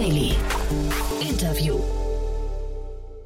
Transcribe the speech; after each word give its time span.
Daily. 0.00 0.34
Interview. 1.20 1.78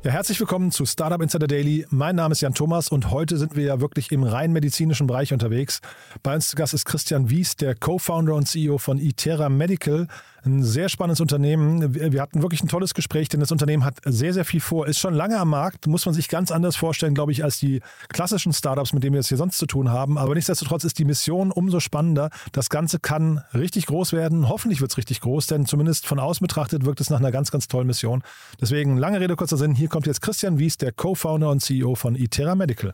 Ja, 0.02 0.11
herzlich 0.11 0.40
willkommen 0.40 0.72
zu 0.72 0.84
Startup 0.84 1.22
Insider 1.22 1.46
Daily. 1.46 1.86
Mein 1.90 2.16
Name 2.16 2.32
ist 2.32 2.40
Jan 2.40 2.52
Thomas 2.52 2.89
und 2.89 3.12
heute 3.12 3.36
sind 3.36 3.54
wir 3.54 3.62
ja 3.62 3.80
wirklich 3.80 4.11
im 4.11 4.25
rein 4.25 4.52
medizinischen 4.52 5.07
Bereich 5.07 5.32
unterwegs. 5.32 5.80
Bei 6.25 6.34
uns 6.34 6.48
zu 6.48 6.57
Gast 6.57 6.75
ist 6.75 6.84
Christian 6.84 7.30
Wies, 7.30 7.54
der 7.54 7.76
Co-Founder 7.76 8.34
und 8.34 8.48
CEO 8.48 8.79
von 8.79 8.98
Itera 8.98 9.48
Medical. 9.48 10.08
Ein 10.46 10.62
sehr 10.62 10.90
spannendes 10.90 11.20
Unternehmen. 11.20 11.95
Wir 11.95 12.20
hatten 12.20 12.42
wirklich 12.42 12.62
ein 12.62 12.68
tolles 12.68 12.93
Gespräch, 12.93 13.30
denn 13.30 13.40
das 13.40 13.50
Unternehmen 13.50 13.82
hat 13.82 13.96
sehr, 14.04 14.34
sehr 14.34 14.44
viel 14.44 14.61
vor, 14.61 14.86
ist 14.86 14.98
schon 14.98 15.14
lange 15.14 15.38
am 15.38 15.48
Markt, 15.48 15.86
muss 15.86 16.04
man 16.04 16.14
sich 16.14 16.29
ganz 16.29 16.50
anders 16.50 16.76
vorstellen, 16.76 17.14
glaube 17.14 17.32
ich, 17.32 17.43
als 17.43 17.58
die 17.58 17.80
klassischen 18.08 18.52
Startups, 18.52 18.93
mit 18.93 19.02
denen 19.02 19.14
wir 19.14 19.21
es 19.21 19.29
hier 19.29 19.38
sonst 19.38 19.57
zu 19.57 19.66
tun 19.66 19.90
haben. 19.90 20.18
Aber 20.18 20.35
nichtsdestotrotz 20.35 20.85
ist 20.85 20.99
die 20.99 21.07
Mission 21.07 21.50
umso 21.50 21.80
spannender. 21.80 22.29
Das 22.52 22.68
Ganze 22.68 22.99
kann 22.99 23.43
richtig 23.54 23.86
groß 23.86 24.12
werden. 24.12 24.49
Hoffentlich 24.50 24.82
wird 24.82 24.90
es 24.90 24.99
richtig 24.99 25.22
groß, 25.22 25.46
denn 25.46 25.64
zumindest 25.64 26.07
von 26.07 26.18
außen 26.18 26.46
betrachtet 26.46 26.85
wirkt 26.85 27.00
es 27.00 27.08
nach 27.08 27.21
einer 27.21 27.32
ganz, 27.32 27.50
ganz 27.50 27.66
tollen 27.66 27.86
Mission. 27.86 28.22
Deswegen, 28.61 28.99
lange 28.99 29.21
Rede, 29.21 29.36
kurzer 29.36 29.57
Sinn. 29.57 29.74
Hier 29.74 29.88
kommt 29.88 30.07
jetzt 30.07 30.21
Christian 30.21 30.58
Wies, 30.58 30.76
der 30.76 30.93
Co-Founder 30.93 31.49
und 31.49 31.61
CEO 31.61 31.94
von 31.94 32.16
Itera 32.16 32.55
Medical. 32.55 32.92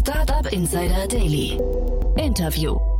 Startup 0.00 0.50
Insider 0.50 1.06
Daily. 1.08 1.60
Interview. 2.16 2.91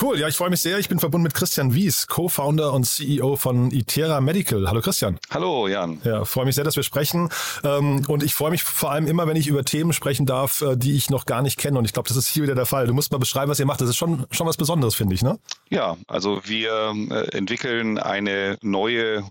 Cool, 0.00 0.20
ja, 0.20 0.28
ich 0.28 0.36
freue 0.36 0.50
mich 0.50 0.60
sehr. 0.60 0.78
Ich 0.78 0.88
bin 0.88 1.00
verbunden 1.00 1.24
mit 1.24 1.34
Christian 1.34 1.74
Wies, 1.74 2.06
Co-Founder 2.06 2.72
und 2.72 2.84
CEO 2.84 3.34
von 3.34 3.72
Itera 3.72 4.20
Medical. 4.20 4.68
Hallo 4.68 4.80
Christian. 4.80 5.18
Hallo 5.28 5.66
Jan. 5.66 6.00
Ja, 6.04 6.24
freue 6.24 6.44
mich 6.44 6.54
sehr, 6.54 6.62
dass 6.62 6.76
wir 6.76 6.84
sprechen. 6.84 7.30
Ähm, 7.64 8.04
und 8.06 8.22
ich 8.22 8.32
freue 8.32 8.52
mich 8.52 8.62
vor 8.62 8.92
allem 8.92 9.08
immer, 9.08 9.26
wenn 9.26 9.36
ich 9.36 9.48
über 9.48 9.64
Themen 9.64 9.92
sprechen 9.92 10.24
darf, 10.24 10.60
äh, 10.60 10.76
die 10.76 10.94
ich 10.94 11.10
noch 11.10 11.26
gar 11.26 11.42
nicht 11.42 11.58
kenne. 11.58 11.80
Und 11.80 11.84
ich 11.84 11.92
glaube, 11.92 12.06
das 12.06 12.16
ist 12.16 12.28
hier 12.28 12.44
wieder 12.44 12.54
der 12.54 12.64
Fall. 12.64 12.86
Du 12.86 12.94
musst 12.94 13.10
mal 13.10 13.18
beschreiben, 13.18 13.50
was 13.50 13.58
ihr 13.58 13.66
macht. 13.66 13.80
Das 13.80 13.88
ist 13.88 13.96
schon, 13.96 14.24
schon 14.30 14.46
was 14.46 14.56
Besonderes, 14.56 14.94
finde 14.94 15.16
ich, 15.16 15.22
ne? 15.22 15.36
Ja, 15.68 15.96
also 16.06 16.42
wir 16.44 16.94
äh, 17.10 17.36
entwickeln 17.36 17.98
eine 17.98 18.56
neue 18.62 19.24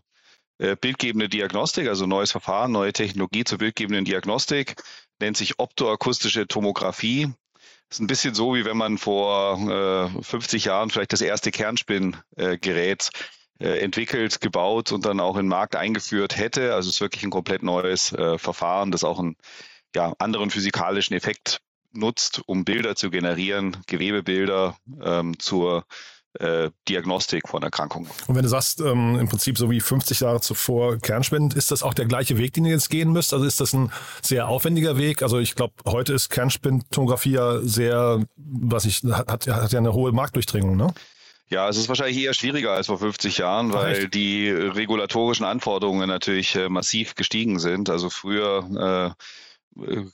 äh, 0.58 0.76
bildgebende 0.76 1.30
Diagnostik, 1.30 1.88
also 1.88 2.08
neues 2.08 2.32
Verfahren, 2.32 2.74
neue 2.74 2.92
Technologie 2.92 3.46
zur 3.46 3.60
bildgebenden 3.60 4.04
Diagnostik, 4.04 4.76
nennt 5.22 5.38
sich 5.38 5.60
optoakustische 5.60 6.46
Tomographie. 6.46 7.32
Ist 7.90 8.00
ein 8.02 8.08
bisschen 8.08 8.34
so, 8.34 8.54
wie 8.56 8.66
wenn 8.66 8.78
man 8.78 8.98
vor 8.98 10.12
äh, 10.18 10.24
50 10.24 10.66
Jahren 10.66 10.90
vielleicht 10.90 11.14
das 11.14 11.22
erste 11.22 11.52
Kernspingerät 11.52 13.10
äh, 13.60 13.80
entwickelt, 13.80 14.42
gebaut 14.42 14.92
und 14.92 15.06
dann 15.06 15.20
auch 15.20 15.36
in 15.36 15.46
den 15.46 15.50
Markt 15.50 15.76
eingeführt 15.76 16.38
hätte. 16.38 16.74
Also 16.74 16.90
es 16.90 16.96
ist 16.96 17.02
wirklich 17.02 17.24
ein 17.24 17.30
komplett 17.30 17.64
neues 17.64 18.12
äh, 18.12 18.38
Verfahren, 18.38 18.92
das 18.92 19.04
auch 19.04 19.20
einen 19.20 19.38
ja, 19.96 20.14
anderen 20.20 20.50
physikalischen 20.50 21.16
Effekt 21.16 21.62
nutzt, 21.94 22.42
um 22.46 22.66
Bilder 22.66 22.96
zu 22.96 23.10
generieren, 23.10 23.78
Gewebebilder 23.88 24.78
ähm, 25.02 25.40
zur 25.40 25.86
äh, 26.40 26.70
Diagnostik 26.88 27.48
von 27.48 27.64
Erkrankungen. 27.64 28.10
Und 28.28 28.36
wenn 28.36 28.44
du 28.44 28.50
sagst, 28.50 28.82
ähm, 28.82 29.18
im 29.20 29.28
Prinzip 29.28 29.58
so 29.58 29.70
wie 29.70 29.80
50 29.80 30.20
Jahre 30.22 30.42
zuvor 30.42 30.98
Kernspenden, 30.98 31.58
ist 31.58 31.72
das 31.72 31.84
auch 31.84 31.94
der 31.94 32.06
gleiche 32.06 32.38
Weg, 32.38 32.54
den 32.54 32.66
ihr 32.66 32.72
jetzt 32.72 32.90
gehen 32.90 33.12
müsst? 33.12 33.34
Also 33.34 33.46
ist 33.46 33.60
das 33.60 33.74
ein 33.74 33.92
sehr 34.22 34.48
aufwendiger 34.48 34.98
Weg? 34.98 35.22
Also 35.22 35.40
ich 35.40 35.56
glaube, 35.56 35.74
heute 35.86 36.14
ist 36.14 36.30
Kernspintomographie 36.30 37.32
ja 37.32 37.60
sehr, 37.62 38.26
was 38.36 38.86
ich, 38.86 39.04
hat, 39.04 39.48
hat 39.48 39.72
ja 39.72 39.80
eine 39.80 39.94
hohe 39.94 40.12
Marktdurchdringung, 40.12 40.76
ne? 40.76 40.94
Ja, 41.50 41.70
es 41.70 41.78
ist 41.78 41.88
wahrscheinlich 41.88 42.18
eher 42.18 42.34
schwieriger 42.34 42.74
als 42.74 42.88
vor 42.88 43.00
50 43.00 43.38
Jahren, 43.38 43.72
weil 43.72 44.04
Ach, 44.06 44.10
die 44.10 44.50
regulatorischen 44.50 45.46
Anforderungen 45.46 46.10
natürlich 46.10 46.56
äh, 46.56 46.68
massiv 46.68 47.16
gestiegen 47.16 47.58
sind. 47.60 47.90
Also 47.90 48.10
früher 48.10 49.16
äh, 49.16 49.24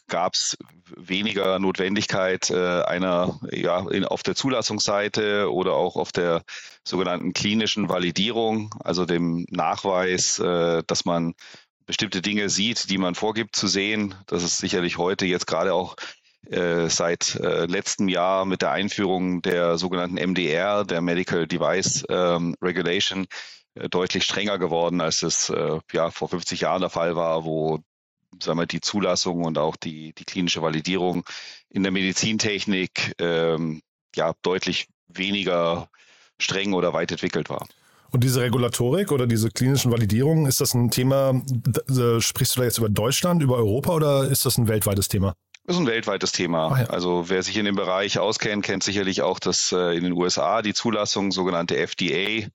gab 0.08 0.34
es 0.34 0.58
weniger 0.96 1.60
Notwendigkeit 1.60 2.50
äh, 2.50 2.82
einer 2.84 3.40
ja 3.52 3.88
in, 3.90 4.06
auf 4.06 4.24
der 4.24 4.36
Zulassungsseite 4.36 5.52
oder 5.52 5.74
auch 5.74 5.96
auf 5.96 6.12
der 6.12 6.44
sogenannten 6.84 7.34
klinischen 7.34 7.90
Validierung, 7.90 8.74
also 8.84 9.06
dem 9.06 9.46
Nachweis, 9.50 10.40
äh, 10.40 10.84
dass 10.86 11.06
man 11.06 11.34
bestimmte 11.86 12.22
Dinge 12.22 12.50
sieht, 12.50 12.90
die 12.90 12.98
man 12.98 13.16
vorgibt 13.16 13.56
zu 13.56 13.68
sehen. 13.68 14.16
Das 14.28 14.44
ist 14.44 14.58
sicherlich 14.58 14.98
heute 14.98 15.26
jetzt 15.26 15.48
gerade 15.48 15.74
auch 15.74 15.96
äh, 16.50 16.90
seit 16.90 17.36
äh, 17.36 17.66
letztem 17.66 18.08
Jahr 18.08 18.46
mit 18.46 18.62
der 18.62 18.72
Einführung 18.72 19.42
der 19.42 19.78
sogenannten 19.78 20.16
MDR, 20.16 20.84
der 20.84 21.02
Medical 21.02 21.48
Device 21.48 22.06
ähm, 22.10 22.56
Regulation, 22.62 23.28
äh, 23.76 23.90
deutlich 23.90 24.24
strenger 24.24 24.58
geworden, 24.60 25.02
als 25.02 25.24
es 25.24 25.50
äh, 25.50 25.80
ja 25.92 26.12
vor 26.12 26.30
50 26.30 26.62
Jahren 26.62 26.82
der 26.82 26.90
Fall 26.90 27.16
war, 27.16 27.46
wo 27.46 27.80
sagen 28.44 28.60
wir, 28.60 28.66
die 28.66 28.82
Zulassung 28.82 29.44
und 29.44 29.58
auch 29.58 29.76
die, 29.76 30.14
die 30.14 30.26
klinische 30.26 30.62
Validierung 30.62 31.24
in 31.70 31.84
der 31.84 31.92
Medizintechnik 31.92 33.16
ähm, 33.20 33.82
ja 34.16 34.34
deutlich 34.42 34.88
weniger 35.08 35.90
streng 36.40 36.74
oder 36.74 36.94
weit 36.94 37.12
entwickelt 37.12 37.50
war. 37.50 37.66
Und 38.12 38.24
diese 38.24 38.42
Regulatorik 38.42 39.12
oder 39.12 39.26
diese 39.26 39.50
klinischen 39.50 39.92
Validierungen, 39.92 40.46
ist 40.46 40.62
das 40.62 40.76
ein 40.76 40.92
Thema, 40.92 41.42
sprichst 42.20 42.56
du 42.56 42.60
da 42.60 42.66
jetzt 42.66 42.78
über 42.78 42.90
Deutschland, 42.90 43.42
über 43.42 43.56
Europa 43.56 43.92
oder 43.94 44.28
ist 44.30 44.46
das 44.46 44.60
ein 44.60 44.68
weltweites 44.68 45.08
Thema? 45.08 45.36
Das 45.66 45.78
ist 45.78 45.82
ein 45.82 45.88
weltweites 45.88 46.32
Thema. 46.32 46.80
Ja. 46.80 46.86
Also 46.88 47.30
wer 47.30 47.42
sich 47.42 47.58
in 47.58 47.66
dem 47.66 47.76
Bereich 47.76 48.20
auskennt, 48.20 48.66
kennt 48.66 48.84
sicherlich 48.84 49.22
auch, 49.22 49.40
dass 49.40 49.72
äh, 49.72 49.98
in 49.98 50.04
den 50.04 50.14
USA 50.14 50.62
die 50.62 50.74
Zulassung, 50.74 51.32
sogenannte 51.32 51.78
FDA, 51.78 52.50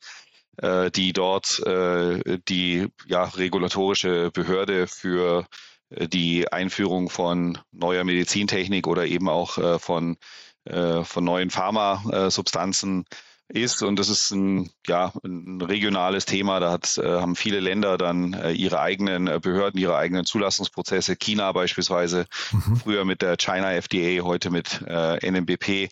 äh, 0.58 0.90
die 0.90 1.12
dort 1.12 1.58
äh, 1.66 2.38
die 2.48 2.86
ja, 3.06 3.24
regulatorische 3.24 4.30
Behörde 4.30 4.86
für 4.86 5.46
die 5.90 6.50
Einführung 6.52 7.08
von 7.10 7.58
neuer 7.72 8.04
Medizintechnik 8.04 8.86
oder 8.86 9.06
eben 9.06 9.28
auch 9.28 9.58
äh, 9.58 9.78
von, 9.78 10.16
äh, 10.64 11.02
von 11.04 11.24
neuen 11.24 11.50
Pharmasubstanzen 11.50 13.04
ist. 13.48 13.82
Und 13.82 13.98
das 13.98 14.10
ist 14.10 14.30
ein, 14.30 14.70
ja, 14.86 15.12
ein 15.24 15.60
regionales 15.62 16.26
Thema. 16.26 16.60
Da 16.60 16.70
hat, 16.72 17.00
haben 17.02 17.34
viele 17.34 17.60
Länder 17.60 17.96
dann 17.96 18.36
ihre 18.54 18.78
eigenen 18.80 19.40
Behörden, 19.40 19.80
ihre 19.80 19.96
eigenen 19.96 20.26
Zulassungsprozesse. 20.26 21.16
China 21.16 21.52
beispielsweise, 21.52 22.26
mhm. 22.52 22.76
früher 22.76 23.06
mit 23.06 23.22
der 23.22 23.38
China 23.38 23.72
FDA, 23.72 24.22
heute 24.22 24.50
mit 24.50 24.82
NMBP. 24.82 25.88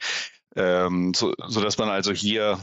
Ähm, 0.54 1.14
so, 1.14 1.32
so 1.46 1.62
dass 1.62 1.78
man 1.78 1.88
also 1.88 2.12
hier, 2.12 2.58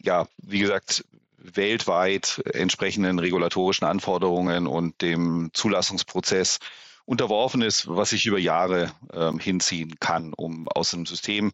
ja, 0.00 0.28
wie 0.38 0.60
gesagt, 0.60 1.04
weltweit 1.44 2.42
entsprechenden 2.52 3.18
regulatorischen 3.18 3.86
Anforderungen 3.86 4.66
und 4.66 5.00
dem 5.02 5.50
Zulassungsprozess 5.52 6.58
unterworfen 7.04 7.62
ist, 7.62 7.86
was 7.86 8.10
sich 8.10 8.26
über 8.26 8.38
Jahre 8.38 8.90
äh, 9.12 9.32
hinziehen 9.38 9.94
kann, 10.00 10.32
um 10.34 10.68
aus 10.68 10.94
einem 10.94 11.06
System, 11.06 11.52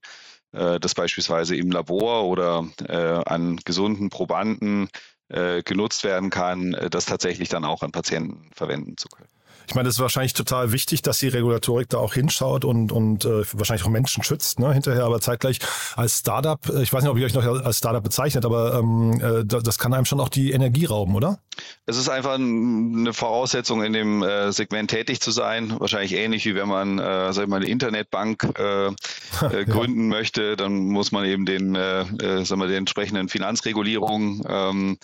äh, 0.52 0.78
das 0.78 0.94
beispielsweise 0.94 1.56
im 1.56 1.70
Labor 1.72 2.24
oder 2.24 2.68
äh, 2.88 3.22
an 3.26 3.56
gesunden 3.64 4.10
Probanden 4.10 4.88
äh, 5.28 5.62
genutzt 5.62 6.04
werden 6.04 6.30
kann, 6.30 6.74
äh, 6.74 6.88
das 6.88 7.06
tatsächlich 7.06 7.48
dann 7.48 7.64
auch 7.64 7.82
an 7.82 7.92
Patienten 7.92 8.50
verwenden 8.54 8.96
zu 8.96 9.08
können. 9.08 9.28
Ich 9.70 9.76
meine, 9.76 9.86
das 9.86 9.94
ist 9.94 10.00
wahrscheinlich 10.00 10.32
total 10.32 10.72
wichtig, 10.72 11.00
dass 11.02 11.20
die 11.20 11.28
Regulatorik 11.28 11.88
da 11.88 11.98
auch 11.98 12.14
hinschaut 12.14 12.64
und, 12.64 12.90
und 12.90 13.24
äh, 13.24 13.44
wahrscheinlich 13.52 13.86
auch 13.86 13.90
Menschen 13.90 14.24
schützt, 14.24 14.58
ne, 14.58 14.72
hinterher, 14.72 15.04
aber 15.04 15.20
zeitgleich 15.20 15.60
als 15.94 16.18
Startup, 16.18 16.58
äh, 16.68 16.82
ich 16.82 16.92
weiß 16.92 17.04
nicht, 17.04 17.10
ob 17.12 17.16
ihr 17.16 17.24
euch 17.24 17.34
noch 17.34 17.46
als 17.46 17.78
Startup 17.78 18.02
bezeichnet, 18.02 18.44
aber 18.44 18.74
ähm, 18.80 19.20
äh, 19.20 19.44
das 19.44 19.78
kann 19.78 19.94
einem 19.94 20.06
schon 20.06 20.18
auch 20.18 20.28
die 20.28 20.50
Energie 20.50 20.86
rauben, 20.86 21.14
oder? 21.14 21.38
Es 21.86 21.96
ist 21.96 22.08
einfach 22.08 22.34
eine 22.34 23.12
Voraussetzung, 23.12 23.84
in 23.84 23.92
dem 23.92 24.24
äh, 24.24 24.50
Segment 24.50 24.90
tätig 24.90 25.20
zu 25.20 25.30
sein. 25.30 25.78
Wahrscheinlich 25.78 26.14
ähnlich 26.14 26.46
wie 26.46 26.56
wenn 26.56 26.68
man, 26.68 26.98
äh, 26.98 27.32
sag 27.32 27.44
ich 27.44 27.48
mal, 27.48 27.58
eine 27.58 27.66
Internetbank 27.66 28.48
äh, 28.58 28.86
äh, 28.88 28.92
gründen 29.66 30.10
ja. 30.10 30.16
möchte, 30.16 30.56
dann 30.56 30.86
muss 30.88 31.12
man 31.12 31.24
eben 31.26 31.46
den, 31.46 31.76
äh, 31.76 32.00
äh, 32.00 32.44
sag 32.44 32.58
mal, 32.58 32.66
den 32.66 32.78
entsprechenden 32.78 33.28
Finanzregulierungen 33.28 34.42
ähm, 34.48 34.98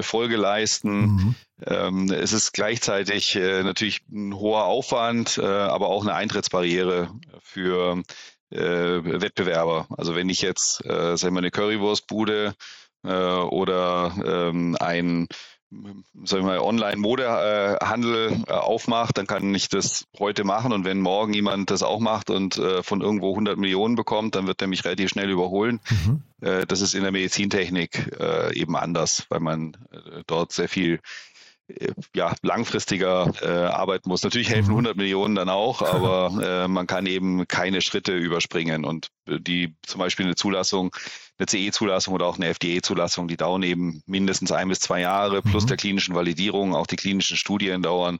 Folge 0.00 0.36
leisten. 0.36 1.00
Mhm. 1.00 1.34
Ähm, 1.66 2.10
es 2.10 2.32
ist 2.32 2.52
gleichzeitig 2.52 3.34
äh, 3.36 3.62
natürlich 3.62 4.02
ein 4.10 4.34
hoher 4.34 4.64
Aufwand, 4.64 5.38
äh, 5.38 5.44
aber 5.44 5.88
auch 5.88 6.02
eine 6.02 6.14
Eintrittsbarriere 6.14 7.10
für 7.42 8.02
äh, 8.50 8.58
Wettbewerber. 8.58 9.86
Also 9.96 10.14
wenn 10.14 10.28
ich 10.28 10.42
jetzt, 10.42 10.84
äh, 10.84 11.16
sagen 11.16 11.34
wir, 11.34 11.38
eine 11.38 11.50
Currywurstbude 11.50 12.54
äh, 13.04 13.08
oder 13.08 14.14
ähm, 14.24 14.76
ein 14.78 15.28
sagen 15.70 16.44
wir 16.44 16.54
mal, 16.54 16.58
Online-Modehandel 16.60 18.44
äh, 18.46 18.52
aufmacht, 18.52 19.18
dann 19.18 19.26
kann 19.26 19.54
ich 19.54 19.68
das 19.68 20.06
heute 20.18 20.44
machen. 20.44 20.72
Und 20.72 20.84
wenn 20.84 21.00
morgen 21.00 21.34
jemand 21.34 21.70
das 21.70 21.82
auch 21.82 22.00
macht 22.00 22.30
und 22.30 22.56
äh, 22.56 22.82
von 22.82 23.02
irgendwo 23.02 23.30
100 23.30 23.58
Millionen 23.58 23.94
bekommt, 23.94 24.34
dann 24.34 24.46
wird 24.46 24.62
er 24.62 24.68
mich 24.68 24.84
relativ 24.84 25.10
schnell 25.10 25.30
überholen. 25.30 25.80
Mhm. 25.90 26.22
Äh, 26.40 26.66
das 26.66 26.80
ist 26.80 26.94
in 26.94 27.02
der 27.02 27.12
Medizintechnik 27.12 28.10
eben 28.52 28.76
anders, 28.76 29.26
weil 29.28 29.40
man 29.40 29.76
dort 30.26 30.52
sehr 30.52 30.68
viel 30.68 31.00
ja, 32.14 32.34
langfristiger 32.42 33.32
arbeiten 33.42 34.08
muss. 34.08 34.22
Natürlich 34.22 34.48
helfen 34.48 34.70
100 34.70 34.96
mhm. 34.96 35.02
Millionen 35.02 35.34
dann 35.34 35.48
auch, 35.48 35.82
aber 35.82 36.68
man 36.68 36.86
kann 36.86 37.06
eben 37.06 37.46
keine 37.46 37.80
Schritte 37.80 38.16
überspringen. 38.16 38.84
Und 38.84 39.08
die 39.26 39.74
zum 39.82 39.98
Beispiel 39.98 40.26
eine 40.26 40.34
Zulassung, 40.34 40.94
eine 41.38 41.46
CE-Zulassung 41.46 42.14
oder 42.14 42.26
auch 42.26 42.36
eine 42.36 42.46
FDA-Zulassung, 42.46 43.28
die 43.28 43.36
dauern 43.36 43.62
eben 43.62 44.02
mindestens 44.06 44.52
ein 44.52 44.68
bis 44.68 44.80
zwei 44.80 45.00
Jahre 45.00 45.42
plus 45.42 45.64
mhm. 45.64 45.68
der 45.68 45.76
klinischen 45.76 46.14
Validierung. 46.14 46.74
Auch 46.74 46.86
die 46.86 46.96
klinischen 46.96 47.36
Studien 47.36 47.82
dauern 47.82 48.18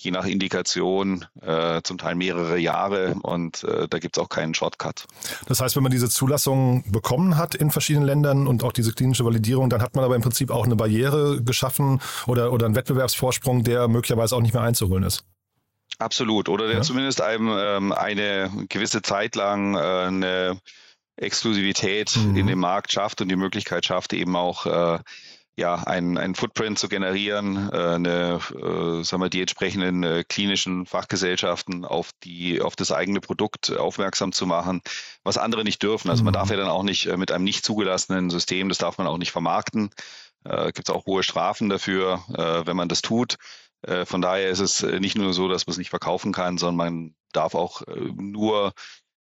je 0.00 0.12
nach 0.12 0.26
Indikation 0.26 1.24
äh, 1.40 1.82
zum 1.82 1.98
Teil 1.98 2.14
mehrere 2.14 2.56
Jahre 2.56 3.16
und 3.22 3.64
äh, 3.64 3.88
da 3.88 3.98
gibt 3.98 4.16
es 4.16 4.22
auch 4.22 4.28
keinen 4.28 4.54
Shortcut. 4.54 5.06
Das 5.46 5.60
heißt, 5.60 5.74
wenn 5.74 5.82
man 5.82 5.90
diese 5.90 6.08
Zulassung 6.08 6.84
bekommen 6.90 7.36
hat 7.36 7.56
in 7.56 7.72
verschiedenen 7.72 8.06
Ländern 8.06 8.46
und 8.46 8.62
auch 8.62 8.72
diese 8.72 8.92
klinische 8.92 9.24
Validierung, 9.24 9.70
dann 9.70 9.82
hat 9.82 9.96
man 9.96 10.04
aber 10.04 10.14
im 10.14 10.22
Prinzip 10.22 10.52
auch 10.52 10.64
eine 10.64 10.76
Barriere 10.76 11.42
geschaffen 11.42 12.00
oder, 12.28 12.52
oder 12.52 12.66
einen 12.66 12.76
Wettbewerbsvorsprung, 12.76 13.64
der 13.64 13.88
möglicherweise 13.88 14.36
auch 14.36 14.40
nicht 14.40 14.54
mehr 14.54 14.62
einzuholen 14.62 15.02
ist. 15.02 15.24
Absolut. 15.98 16.48
Oder 16.48 16.68
der 16.68 16.76
ja. 16.76 16.82
zumindest 16.82 17.20
einem 17.20 17.50
ähm, 17.52 17.92
eine 17.92 18.50
gewisse 18.68 19.02
Zeit 19.02 19.34
lang 19.34 19.74
äh, 19.74 19.78
eine 19.78 20.60
Exklusivität 21.18 22.16
mhm. 22.16 22.36
in 22.36 22.46
dem 22.46 22.58
Markt 22.58 22.92
schafft 22.92 23.20
und 23.20 23.28
die 23.28 23.36
Möglichkeit 23.36 23.84
schafft, 23.84 24.12
eben 24.12 24.36
auch 24.36 24.66
äh, 24.66 24.98
ja, 25.58 25.74
einen, 25.74 26.18
einen 26.18 26.36
Footprint 26.36 26.78
zu 26.78 26.88
generieren, 26.88 27.70
äh, 27.72 27.94
eine, 27.94 28.38
äh, 28.54 29.02
sagen 29.02 29.22
wir, 29.22 29.28
die 29.28 29.40
entsprechenden 29.40 30.04
äh, 30.04 30.22
klinischen 30.22 30.86
Fachgesellschaften 30.86 31.84
auf 31.84 32.12
die, 32.22 32.60
auf 32.60 32.76
das 32.76 32.92
eigene 32.92 33.20
Produkt 33.20 33.76
aufmerksam 33.76 34.30
zu 34.30 34.46
machen, 34.46 34.82
was 35.24 35.36
andere 35.36 35.64
nicht 35.64 35.82
dürfen. 35.82 36.10
Also 36.10 36.22
man 36.22 36.32
darf 36.32 36.46
mhm. 36.46 36.52
ja 36.52 36.56
dann 36.58 36.68
auch 36.68 36.84
nicht 36.84 37.06
äh, 37.06 37.16
mit 37.16 37.32
einem 37.32 37.42
nicht 37.42 37.64
zugelassenen 37.64 38.30
System, 38.30 38.68
das 38.68 38.78
darf 38.78 38.98
man 38.98 39.08
auch 39.08 39.18
nicht 39.18 39.32
vermarkten. 39.32 39.90
Äh, 40.44 40.66
Gibt 40.66 40.88
es 40.88 40.94
auch 40.94 41.06
hohe 41.06 41.24
Strafen 41.24 41.68
dafür, 41.68 42.22
äh, 42.32 42.64
wenn 42.64 42.76
man 42.76 42.88
das 42.88 43.02
tut. 43.02 43.36
Äh, 43.82 44.04
von 44.04 44.20
daher 44.20 44.50
ist 44.50 44.60
es 44.60 44.84
äh, 44.84 45.00
nicht 45.00 45.18
nur 45.18 45.32
so, 45.32 45.48
dass 45.48 45.66
man 45.66 45.72
es 45.72 45.78
nicht 45.78 45.90
verkaufen 45.90 46.32
kann, 46.32 46.58
sondern 46.58 46.76
man 46.76 47.14
darf 47.32 47.56
auch 47.56 47.82
äh, 47.82 48.12
nur 48.14 48.72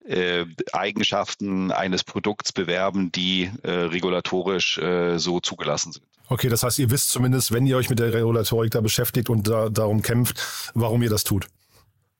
äh, 0.06 0.47
Eigenschaften 0.73 1.73
eines 1.73 2.05
Produkts 2.05 2.52
bewerben, 2.52 3.12
die 3.12 3.50
äh, 3.62 3.70
regulatorisch 3.70 4.79
äh, 4.79 5.19
so 5.19 5.41
zugelassen 5.41 5.93
sind. 5.93 6.05
Okay, 6.29 6.49
das 6.49 6.62
heißt, 6.62 6.79
ihr 6.79 6.91
wisst 6.91 7.11
zumindest, 7.11 7.52
wenn 7.52 7.67
ihr 7.67 7.76
euch 7.76 7.91
mit 7.91 7.99
der 7.99 8.12
Regulatorik 8.14 8.70
da 8.70 8.81
beschäftigt 8.81 9.31
und 9.31 9.49
da, 9.49 9.69
darum 9.69 10.02
kämpft, 10.02 10.73
warum 10.75 11.02
ihr 11.02 11.11
das 11.11 11.25
tut. 11.25 11.47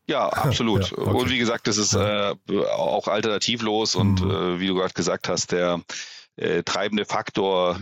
Ja, 0.07 0.29
absolut. 0.29 0.91
ja, 0.91 0.99
okay. 0.99 1.11
Und 1.11 1.31
wie 1.31 1.39
gesagt, 1.39 1.69
das 1.69 1.77
ist 1.77 1.95
äh, 1.95 2.35
auch 2.77 3.09
alternativlos 3.09 3.95
und 3.95 4.21
mhm. 4.23 4.31
äh, 4.31 4.61
wie 4.61 4.67
du 4.67 4.75
gerade 4.75 4.95
gesagt 4.95 5.29
hast, 5.29 5.53
der 5.53 5.81
treibende 6.65 7.05
Faktor 7.05 7.79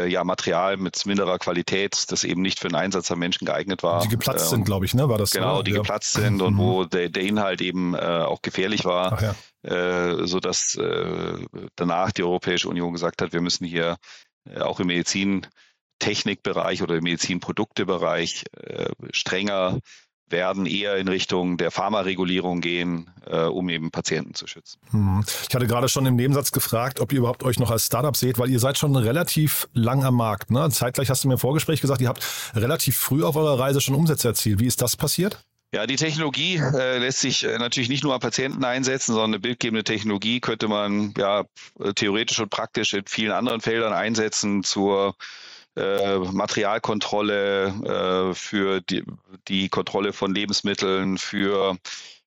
ja, 0.08 0.24
Material 0.24 0.78
mit 0.78 1.06
minderer 1.06 1.40
Qualität, 1.40 2.12
das 2.12 2.24
eben 2.24 2.42
nicht 2.42 2.60
für 2.60 2.68
den 2.68 2.76
Einsatz 2.76 3.12
am 3.12 3.20
Menschen 3.20 3.46
geeignet 3.46 3.84
war. 3.84 4.02
Die 4.02 4.10
geplatzt 4.10 4.50
sind, 4.50 4.66
glaube 4.66 4.86
ich, 4.86 4.94
ne? 4.94 5.08
War 5.10 5.18
das 5.18 5.32
Genau, 5.32 5.58
so? 5.58 5.64
die 5.64 5.72
ja. 5.72 5.78
geplatzt 5.78 6.14
sind 6.14 6.42
und 6.42 6.56
mhm. 6.56 6.60
wo 6.60 6.84
der, 6.86 7.10
der 7.10 7.24
Inhalt 7.24 7.62
eben 7.62 7.94
äh, 7.94 7.98
auch 8.00 8.42
gefährlich 8.42 8.86
war. 8.86 9.14
Ach, 9.14 9.22
ja 9.22 9.36
äh, 9.64 10.26
so 10.26 10.40
dass 10.40 10.76
äh, 10.76 11.38
danach 11.76 12.12
die 12.12 12.24
Europäische 12.24 12.70
Union 12.70 12.94
gesagt 12.94 13.22
hat, 13.22 13.34
wir 13.34 13.42
müssen 13.42 13.66
hier 13.66 13.98
äh, 14.50 14.60
auch 14.60 14.80
im 14.80 14.88
Medizintechnikbereich 14.88 16.82
oder 16.82 16.96
im 16.96 17.04
Medizinproduktebereich 17.04 18.46
äh, 18.58 18.90
strenger 19.12 19.80
werden, 20.32 20.66
eher 20.66 20.98
in 20.98 21.08
Richtung 21.08 21.58
der 21.58 21.72
Pharmaregulierung 21.72 22.62
gehen, 22.62 23.10
äh, 23.26 23.44
um 23.44 23.70
eben 23.70 23.92
Patienten 23.92 24.34
zu 24.34 24.48
schützen. 24.48 24.80
Hm. 24.92 25.24
Ich 25.48 25.56
hatte 25.56 25.68
gerade 25.68 25.90
schon 25.90 26.06
im 26.06 26.16
Nebensatz 26.16 26.52
gefragt, 26.52 27.00
ob 27.00 27.12
ihr 27.12 27.20
überhaupt 27.20 27.44
euch 27.44 27.60
noch 27.60 27.72
als 27.72 27.86
Startup 27.86 28.16
seht, 28.16 28.40
weil 28.40 28.50
ihr 28.50 28.60
seid 28.60 28.78
schon 28.78 28.96
relativ 28.96 29.68
lang 29.74 30.04
am 30.04 30.16
Markt. 30.16 30.52
Ne? 30.52 30.70
Zeitgleich 30.70 31.10
hast 31.10 31.24
du 31.24 31.28
mir 31.28 31.36
im 31.36 31.40
Vorgespräch 31.40 31.82
gesagt, 31.82 32.02
ihr 32.02 32.08
habt 32.08 32.26
relativ 32.56 32.98
früh 32.98 33.24
auf 33.24 33.36
eurer 33.36 33.60
Reise 33.60 33.82
schon 33.82 33.96
Umsätze 33.96 34.30
erzielt. 34.30 34.60
Wie 34.60 34.68
ist 34.68 34.82
das 34.82 34.98
passiert? 34.98 35.44
Ja, 35.74 35.88
die 35.88 35.96
Technologie 35.96 36.58
äh, 36.58 36.98
lässt 36.98 37.20
sich 37.20 37.46
äh, 37.46 37.58
natürlich 37.58 37.88
nicht 37.88 38.04
nur 38.04 38.14
an 38.14 38.20
Patienten 38.20 38.66
einsetzen, 38.66 39.14
sondern 39.14 39.32
eine 39.32 39.40
bildgebende 39.40 39.86
Technologie 39.86 40.42
könnte 40.42 40.68
man 40.68 41.14
ja 41.18 41.46
theoretisch 41.96 42.42
und 42.42 42.50
praktisch 42.50 42.94
in 42.94 43.04
vielen 43.08 43.32
anderen 43.32 43.62
Feldern 43.62 43.94
einsetzen 43.94 44.64
zur 44.64 45.16
äh, 45.76 46.18
Materialkontrolle, 46.18 48.32
äh, 48.32 48.34
für 48.34 48.82
die, 48.82 49.04
die 49.48 49.70
Kontrolle 49.70 50.14
von 50.14 50.34
Lebensmitteln, 50.34 51.18
für 51.18 51.78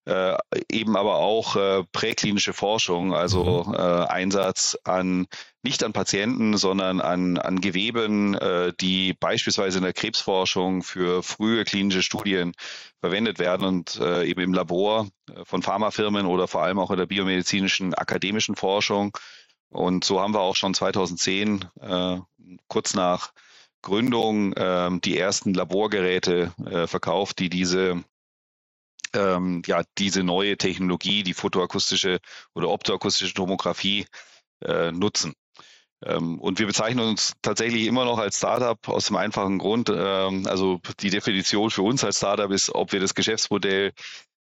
äh, 0.07 0.37
eben 0.71 0.97
aber 0.97 1.17
auch 1.17 1.57
äh, 1.57 1.83
präklinische 1.93 2.53
Forschung, 2.53 3.15
also 3.15 3.65
mhm. 3.65 3.75
äh, 3.75 3.79
Einsatz 3.79 4.77
an 4.85 5.27
nicht 5.63 5.83
an 5.83 5.95
Patienten, 5.95 6.59
sondern 6.59 7.01
an, 7.01 7.39
an 7.39 7.61
Geweben, 7.61 8.35
äh, 8.35 8.73
die 8.81 9.15
beispielsweise 9.15 9.79
in 9.79 9.85
der 9.85 9.95
Krebsforschung 9.95 10.83
für 10.83 11.23
frühe 11.23 11.65
klinische 11.65 12.03
Studien 12.03 12.53
verwendet 13.01 13.39
werden 13.39 13.67
und 13.67 13.99
äh, 13.99 14.27
eben 14.27 14.43
im 14.43 14.53
Labor 14.53 15.09
von 15.45 15.63
Pharmafirmen 15.63 16.27
oder 16.27 16.49
vor 16.49 16.63
allem 16.63 16.79
auch 16.79 16.91
in 16.91 16.99
der 16.99 17.07
biomedizinischen 17.07 17.95
akademischen 17.95 18.57
Forschung. 18.57 19.17
Und 19.75 20.05
so 20.05 20.21
haben 20.21 20.35
wir 20.35 20.41
auch 20.41 20.57
schon 20.57 20.73
2010, 20.73 21.65
äh, 21.81 22.19
kurz 22.69 22.95
nach 22.95 23.33
Gründung, 23.83 24.53
äh, 24.53 24.91
die 25.01 25.19
ersten 25.19 25.53
Laborgeräte 25.53 26.55
äh, 26.65 26.87
verkauft, 26.87 27.41
die 27.41 27.51
diese 27.51 28.05
ähm, 29.15 29.63
ja, 29.67 29.83
diese 29.99 30.23
neue 30.23 30.57
Technologie, 30.57 31.23
die 31.23 31.35
photoakustische 31.35 32.19
oder 32.55 32.69
optoakustische 32.69 33.35
Tomographie 33.35 34.07
äh, 34.63 34.93
nutzen. 34.93 35.35
Ähm, 36.05 36.41
und 36.41 36.59
wir 36.59 36.67
bezeichnen 36.67 37.09
uns 37.09 37.35
tatsächlich 37.43 37.87
immer 37.87 38.05
noch 38.05 38.19
als 38.19 38.39
Startup 38.39 38.89
aus 38.89 39.07
dem 39.07 39.17
einfachen 39.17 39.59
Grund. 39.59 39.91
Ähm, 39.95 40.47
also 40.47 40.81
die 41.01 41.11
Definition 41.11 41.71
für 41.71 41.83
uns 41.83 42.05
als 42.05 42.19
Startup 42.19 42.51
ist, 42.51 42.75
ob 42.75 42.93
wir 42.93 43.01
das 43.01 43.15
Geschäftsmodell 43.15 43.93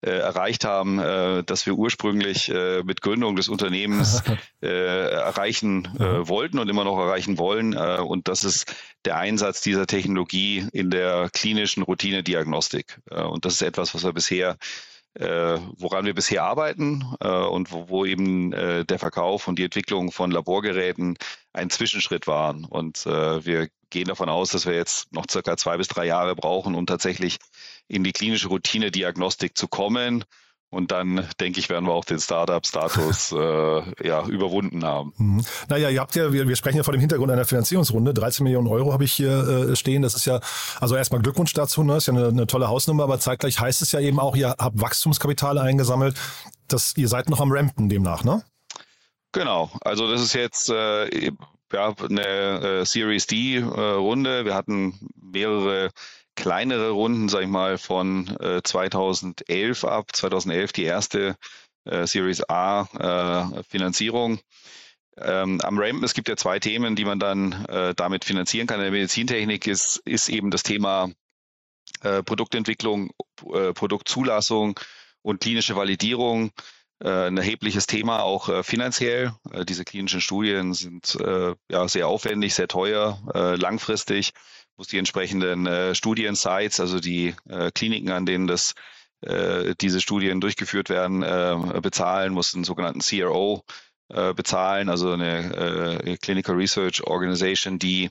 erreicht 0.07 0.65
haben, 0.65 0.99
äh, 0.99 1.43
dass 1.43 1.65
wir 1.65 1.73
ursprünglich 1.73 2.49
äh, 2.49 2.83
mit 2.83 3.01
Gründung 3.01 3.35
des 3.35 3.49
Unternehmens 3.49 4.23
äh, 4.61 4.67
erreichen 5.11 5.85
äh, 5.99 6.27
wollten 6.27 6.59
und 6.59 6.69
immer 6.69 6.83
noch 6.83 6.97
erreichen 6.97 7.37
wollen. 7.37 7.73
Äh, 7.73 7.99
und 7.99 8.27
das 8.27 8.43
ist 8.43 8.73
der 9.05 9.17
Einsatz 9.17 9.61
dieser 9.61 9.87
Technologie 9.87 10.65
in 10.71 10.89
der 10.89 11.29
klinischen 11.33 11.83
Routinediagnostik. 11.83 12.99
Äh, 13.11 13.23
und 13.23 13.45
das 13.45 13.55
ist 13.55 13.61
etwas, 13.61 13.93
was 13.93 14.03
wir 14.03 14.13
bisher 14.13 14.57
äh, 15.15 15.57
woran 15.77 16.05
wir 16.05 16.13
bisher 16.13 16.43
arbeiten 16.43 17.03
äh, 17.19 17.27
und 17.27 17.71
wo, 17.71 17.89
wo 17.89 18.05
eben 18.05 18.53
äh, 18.53 18.85
der 18.85 18.99
Verkauf 18.99 19.47
und 19.47 19.57
die 19.57 19.63
Entwicklung 19.63 20.11
von 20.11 20.31
Laborgeräten 20.31 21.17
ein 21.51 21.69
Zwischenschritt 21.69 22.27
waren. 22.27 22.63
Und 22.63 23.05
äh, 23.05 23.43
wir 23.45 23.69
gehen 23.89 24.07
davon 24.07 24.29
aus, 24.29 24.51
dass 24.51 24.65
wir 24.65 24.75
jetzt 24.75 25.11
noch 25.11 25.25
circa 25.29 25.57
zwei 25.57 25.77
bis 25.77 25.87
drei 25.87 26.05
Jahre 26.05 26.35
brauchen, 26.35 26.75
um 26.75 26.85
tatsächlich 26.85 27.39
in 27.89 28.03
die 28.05 28.13
klinische 28.13 28.47
Routine-Diagnostik 28.47 29.57
zu 29.57 29.67
kommen. 29.67 30.23
Und 30.71 30.91
dann, 30.91 31.27
denke 31.39 31.59
ich, 31.59 31.67
werden 31.69 31.85
wir 31.85 31.93
auch 31.93 32.05
den 32.05 32.19
Startup-Status 32.19 33.31
äh, 33.35 34.07
ja, 34.07 34.23
überwunden 34.27 34.85
haben. 34.85 35.13
Mhm. 35.17 35.45
Naja, 35.67 35.89
ihr 35.89 35.99
habt 35.99 36.15
ja, 36.15 36.31
wir, 36.31 36.47
wir 36.47 36.55
sprechen 36.55 36.77
ja 36.77 36.83
vor 36.83 36.91
dem 36.91 36.99
Hintergrund 36.99 37.31
einer 37.31 37.45
Finanzierungsrunde. 37.45 38.13
13 38.13 38.43
Millionen 38.43 38.67
Euro 38.67 38.93
habe 38.93 39.03
ich 39.03 39.11
hier 39.11 39.71
äh, 39.71 39.75
stehen. 39.75 40.03
Das 40.03 40.13
ist 40.13 40.25
ja, 40.25 40.39
also 40.79 40.95
erstmal 40.95 41.21
Glückwunsch 41.21 41.53
dazu, 41.53 41.83
ne? 41.83 41.95
Das 41.95 42.03
ist 42.03 42.13
ja 42.13 42.13
eine, 42.13 42.27
eine 42.27 42.45
tolle 42.45 42.67
Hausnummer, 42.67 43.03
aber 43.03 43.19
zeitgleich 43.19 43.59
heißt 43.59 43.81
es 43.81 43.91
ja 43.91 43.99
eben 43.99 44.19
auch, 44.19 44.35
ihr 44.35 44.49
habt 44.59 44.79
Wachstumskapital 44.79 45.57
eingesammelt. 45.57 46.15
dass 46.67 46.95
ihr 46.95 47.07
seid 47.07 47.31
noch 47.31 47.41
am 47.41 47.51
Rampen 47.51 47.89
demnach, 47.89 48.23
ne? 48.23 48.43
Genau, 49.31 49.71
also 49.81 50.09
das 50.11 50.21
ist 50.21 50.33
jetzt 50.33 50.69
äh, 50.69 51.31
ja, 51.73 51.93
eine 51.99 52.21
äh, 52.81 52.85
Series 52.85 53.27
D-Runde. 53.27 54.39
Äh, 54.39 54.45
wir 54.45 54.55
hatten 54.55 54.99
mehrere 55.21 55.89
kleinere 56.39 56.91
Runden, 56.91 57.27
sag 57.27 57.41
ich 57.41 57.49
mal, 57.49 57.77
von 57.77 58.27
äh, 58.39 58.61
2011 58.63 59.83
ab. 59.83 60.15
2011 60.15 60.71
die 60.71 60.85
erste 60.85 61.35
äh, 61.83 62.07
Series 62.07 62.41
A 62.49 62.87
äh, 63.57 63.63
Finanzierung. 63.63 64.39
Ähm, 65.17 65.59
am 65.61 65.77
Ramp, 65.77 66.01
es 66.03 66.13
gibt 66.13 66.29
ja 66.29 66.37
zwei 66.37 66.59
Themen, 66.59 66.95
die 66.95 67.03
man 67.03 67.19
dann 67.19 67.65
äh, 67.65 67.93
damit 67.93 68.23
finanzieren 68.23 68.67
kann. 68.67 68.79
In 68.79 68.83
der 68.83 68.91
Medizintechnik 68.91 69.67
ist, 69.67 69.97
ist 70.05 70.29
eben 70.29 70.49
das 70.49 70.63
Thema 70.63 71.11
äh, 72.03 72.23
Produktentwicklung, 72.23 73.11
äh, 73.53 73.73
Produktzulassung 73.73 74.79
und 75.21 75.41
klinische 75.41 75.75
Validierung 75.75 76.51
ein 77.07 77.37
erhebliches 77.37 77.87
Thema, 77.87 78.23
auch 78.23 78.49
äh, 78.49 78.63
finanziell. 78.63 79.33
Äh, 79.51 79.65
diese 79.65 79.85
klinischen 79.85 80.21
Studien 80.21 80.73
sind 80.73 81.15
äh, 81.19 81.55
ja 81.71 81.87
sehr 81.87 82.07
aufwendig, 82.07 82.53
sehr 82.53 82.67
teuer, 82.67 83.21
äh, 83.33 83.55
langfristig 83.55 84.33
muss 84.79 84.87
die 84.87 84.97
entsprechenden 84.97 85.67
äh, 85.67 85.93
Studiensites, 85.93 86.79
also 86.79 87.01
die 87.01 87.35
äh, 87.49 87.69
Kliniken, 87.69 88.11
an 88.11 88.25
denen 88.25 88.47
das 88.47 88.75
äh, 89.21 89.75
diese 89.81 89.99
Studien 89.99 90.39
durchgeführt 90.39 90.89
werden, 90.89 91.21
äh, 91.21 91.81
bezahlen, 91.81 92.31
muss 92.31 92.55
einen 92.55 92.63
sogenannten 92.63 93.01
CRO 93.01 93.65
äh, 94.07 94.33
bezahlen, 94.33 94.87
also 94.87 95.11
eine 95.11 95.99
äh, 96.05 96.17
Clinical 96.17 96.55
Research 96.55 97.03
Organization, 97.03 97.77
die 97.77 98.09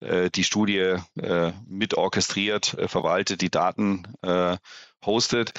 äh, 0.00 0.28
die 0.30 0.42
Studie 0.42 0.96
äh, 1.20 1.52
mit 1.68 1.94
orchestriert, 1.94 2.74
äh, 2.74 2.88
verwaltet, 2.88 3.40
die 3.40 3.50
Daten 3.50 4.02
äh, 4.22 4.56
hostet. 5.06 5.52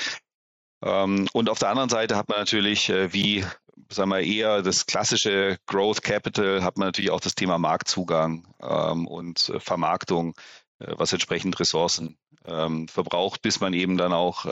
Ähm, 0.81 1.27
und 1.33 1.49
auf 1.49 1.59
der 1.59 1.69
anderen 1.69 1.89
Seite 1.89 2.15
hat 2.15 2.29
man 2.29 2.39
natürlich, 2.39 2.89
äh, 2.89 3.13
wie 3.13 3.45
sagen 3.89 4.09
wir 4.09 4.19
eher 4.19 4.61
das 4.61 4.85
klassische 4.85 5.57
Growth 5.65 6.01
Capital, 6.01 6.63
hat 6.63 6.77
man 6.77 6.89
natürlich 6.89 7.11
auch 7.11 7.21
das 7.21 7.35
Thema 7.35 7.57
Marktzugang 7.57 8.47
ähm, 8.61 9.07
und 9.07 9.49
äh, 9.49 9.59
Vermarktung, 9.59 10.35
was 10.81 11.11
entsprechend 11.11 11.59
Ressourcen 11.59 12.17
ähm, 12.45 12.87
verbraucht, 12.87 13.41
bis 13.41 13.59
man 13.59 13.73
eben 13.73 13.97
dann 13.97 14.13
auch 14.13 14.45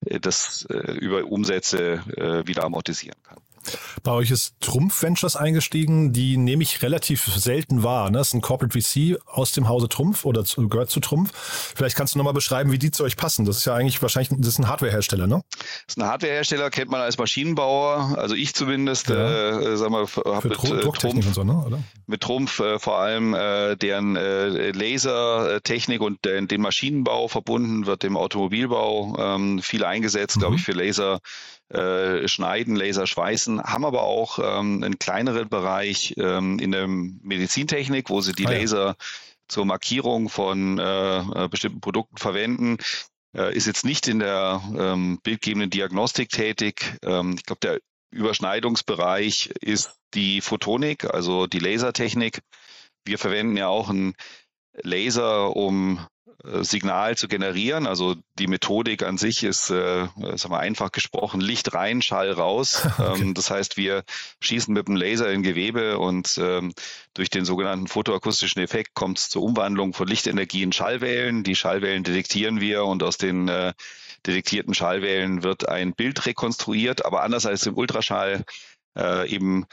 das 0.00 0.66
über 0.68 1.24
Umsätze 1.24 2.02
wieder 2.44 2.64
amortisieren 2.64 3.22
kann. 3.22 3.38
Bei 4.04 4.12
euch 4.12 4.30
ist 4.30 4.60
Trumpf 4.60 5.02
Ventures 5.02 5.34
eingestiegen, 5.34 6.12
die 6.12 6.36
nehme 6.36 6.62
ich 6.62 6.82
relativ 6.82 7.24
selten 7.24 7.82
wahr. 7.82 8.10
Ne? 8.10 8.18
Das 8.18 8.28
ist 8.28 8.34
ein 8.34 8.42
Corporate 8.42 8.78
VC 8.78 9.18
aus 9.26 9.52
dem 9.52 9.66
Hause 9.66 9.88
Trumpf 9.88 10.26
oder 10.26 10.44
zu, 10.44 10.68
gehört 10.68 10.90
zu 10.90 11.00
Trumpf. 11.00 11.32
Vielleicht 11.74 11.96
kannst 11.96 12.14
du 12.14 12.18
nochmal 12.18 12.34
beschreiben, 12.34 12.70
wie 12.70 12.78
die 12.78 12.90
zu 12.90 13.02
euch 13.02 13.16
passen. 13.16 13.46
Das 13.46 13.56
ist 13.56 13.64
ja 13.64 13.74
eigentlich 13.74 14.02
wahrscheinlich 14.02 14.28
das 14.38 14.48
ist 14.48 14.58
ein 14.58 14.68
Hardwarehersteller, 14.68 15.26
ne? 15.26 15.42
Das 15.48 15.64
ist 15.88 15.98
ein 15.98 16.04
Hardwarehersteller, 16.04 16.68
kennt 16.68 16.90
man 16.90 17.00
als 17.00 17.16
Maschinenbauer, 17.16 18.18
also 18.18 18.34
ich 18.34 18.54
zumindest, 18.54 19.08
ja. 19.08 19.58
äh, 19.58 19.76
sag 19.78 19.88
mal, 19.88 20.06
habe 20.06 20.48
mit 20.50 20.58
äh, 20.58 20.90
Trumpf, 20.90 21.26
und 21.26 21.34
so, 21.34 21.42
ne? 21.42 21.64
Oder? 21.66 21.78
mit 22.06 22.20
Trumpf 22.20 22.60
äh, 22.60 22.78
vor 22.78 22.98
allem 22.98 23.32
äh, 23.32 23.74
deren 23.76 24.16
äh, 24.16 24.72
Lasertechnik 24.72 26.02
und 26.02 26.22
den, 26.26 26.46
den 26.46 26.60
Maschinenbau 26.60 27.28
verbunden, 27.28 27.86
wird 27.86 28.04
im 28.04 28.18
Automobilbau 28.18 29.16
ähm, 29.18 29.62
viel 29.62 29.82
eingesetzt, 29.84 30.36
mhm. 30.36 30.40
glaube 30.40 30.56
ich, 30.56 30.62
für 30.62 30.72
Laser 30.72 31.20
äh, 31.70 32.28
schneiden, 32.28 32.76
Laser 32.76 33.06
schweißen, 33.06 33.62
haben 33.62 33.84
aber 33.84 34.02
auch 34.02 34.38
ähm, 34.38 34.82
einen 34.82 34.98
kleineren 34.98 35.48
Bereich 35.48 36.14
ähm, 36.18 36.58
in 36.58 36.72
der 36.72 36.86
Medizintechnik, 36.86 38.10
wo 38.10 38.20
sie 38.20 38.32
die 38.32 38.46
ah, 38.46 38.50
Laser 38.50 38.96
zur 39.48 39.64
Markierung 39.64 40.28
von 40.28 40.78
äh, 40.78 41.18
äh, 41.18 41.48
bestimmten 41.48 41.80
Produkten 41.80 42.16
verwenden. 42.16 42.78
Äh, 43.36 43.56
ist 43.56 43.66
jetzt 43.66 43.84
nicht 43.84 44.08
in 44.08 44.20
der 44.20 44.62
ähm, 44.76 45.18
bildgebenden 45.22 45.70
Diagnostik 45.70 46.28
tätig. 46.30 46.98
Ähm, 47.02 47.34
ich 47.36 47.44
glaube, 47.44 47.60
der 47.60 47.80
Überschneidungsbereich 48.10 49.48
ist 49.60 49.90
die 50.14 50.40
Photonik, 50.40 51.12
also 51.12 51.46
die 51.46 51.58
Lasertechnik. 51.58 52.40
Wir 53.04 53.18
verwenden 53.18 53.56
ja 53.56 53.68
auch 53.68 53.90
einen 53.90 54.14
Laser, 54.82 55.54
um 55.56 56.04
Signal 56.42 57.16
zu 57.16 57.28
generieren. 57.28 57.86
Also 57.86 58.16
die 58.38 58.46
Methodik 58.46 59.02
an 59.02 59.18
sich 59.18 59.44
ist, 59.44 59.70
äh, 59.70 60.06
sagen 60.16 60.50
wir 60.50 60.58
einfach 60.58 60.92
gesprochen, 60.92 61.40
Licht 61.40 61.74
rein, 61.74 62.02
Schall 62.02 62.32
raus. 62.32 62.82
Okay. 62.94 63.22
Ähm, 63.22 63.34
das 63.34 63.50
heißt, 63.50 63.76
wir 63.76 64.04
schießen 64.40 64.72
mit 64.72 64.86
dem 64.88 64.96
Laser 64.96 65.30
in 65.30 65.42
Gewebe 65.42 65.98
und 65.98 66.38
ähm, 66.38 66.72
durch 67.12 67.28
den 67.28 67.44
sogenannten 67.44 67.88
photoakustischen 67.88 68.62
Effekt 68.62 68.94
kommt 68.94 69.18
es 69.18 69.28
zur 69.28 69.42
Umwandlung 69.42 69.94
von 69.94 70.06
Lichtenergie 70.06 70.62
in 70.62 70.72
Schallwellen. 70.72 71.42
Die 71.42 71.56
Schallwellen 71.56 72.04
detektieren 72.04 72.60
wir 72.60 72.84
und 72.84 73.02
aus 73.02 73.18
den 73.18 73.48
äh, 73.48 73.72
detektierten 74.26 74.74
Schallwellen 74.74 75.42
wird 75.42 75.68
ein 75.68 75.92
Bild 75.92 76.24
rekonstruiert, 76.24 77.04
aber 77.04 77.22
anders 77.22 77.46
als 77.46 77.66
im 77.66 77.76
Ultraschall 77.76 78.44
äh, 78.96 79.28
eben 79.28 79.64
äh, 79.64 79.66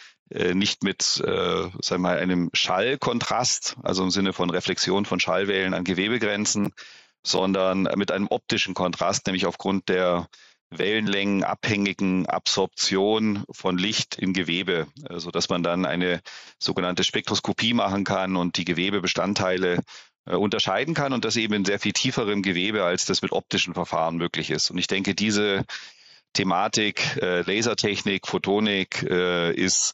nicht 0.53 0.83
mit 0.83 1.21
äh, 1.25 1.69
sagen 1.81 2.01
mal, 2.01 2.17
einem 2.17 2.49
Schallkontrast, 2.53 3.75
also 3.83 4.03
im 4.03 4.11
Sinne 4.11 4.33
von 4.33 4.49
Reflexion 4.49 5.05
von 5.05 5.19
Schallwellen 5.19 5.73
an 5.73 5.83
Gewebegrenzen, 5.83 6.73
sondern 7.23 7.83
mit 7.95 8.11
einem 8.11 8.27
optischen 8.29 8.73
Kontrast, 8.73 9.25
nämlich 9.27 9.45
aufgrund 9.45 9.89
der 9.89 10.27
wellenlängenabhängigen 10.71 12.25
Absorption 12.27 13.43
von 13.51 13.77
Licht 13.77 14.15
in 14.17 14.33
Gewebe, 14.33 14.87
so 15.09 15.29
also 15.29 15.31
man 15.49 15.63
dann 15.63 15.85
eine 15.85 16.21
sogenannte 16.59 17.03
Spektroskopie 17.03 17.73
machen 17.73 18.05
kann 18.05 18.37
und 18.37 18.57
die 18.57 18.65
Gewebebestandteile 18.65 19.79
äh, 20.25 20.35
unterscheiden 20.35 20.93
kann 20.93 21.13
und 21.13 21.25
das 21.25 21.35
eben 21.35 21.53
in 21.53 21.65
sehr 21.65 21.79
viel 21.79 21.93
tieferem 21.93 22.41
Gewebe, 22.41 22.83
als 22.83 23.05
das 23.05 23.21
mit 23.21 23.33
optischen 23.33 23.73
Verfahren 23.73 24.15
möglich 24.15 24.49
ist. 24.49 24.71
Und 24.71 24.77
ich 24.77 24.87
denke, 24.87 25.13
diese 25.13 25.65
Thematik, 26.33 27.17
äh, 27.21 27.41
Lasertechnik, 27.41 28.25
Photonik 28.27 29.03
äh, 29.03 29.53
ist 29.53 29.93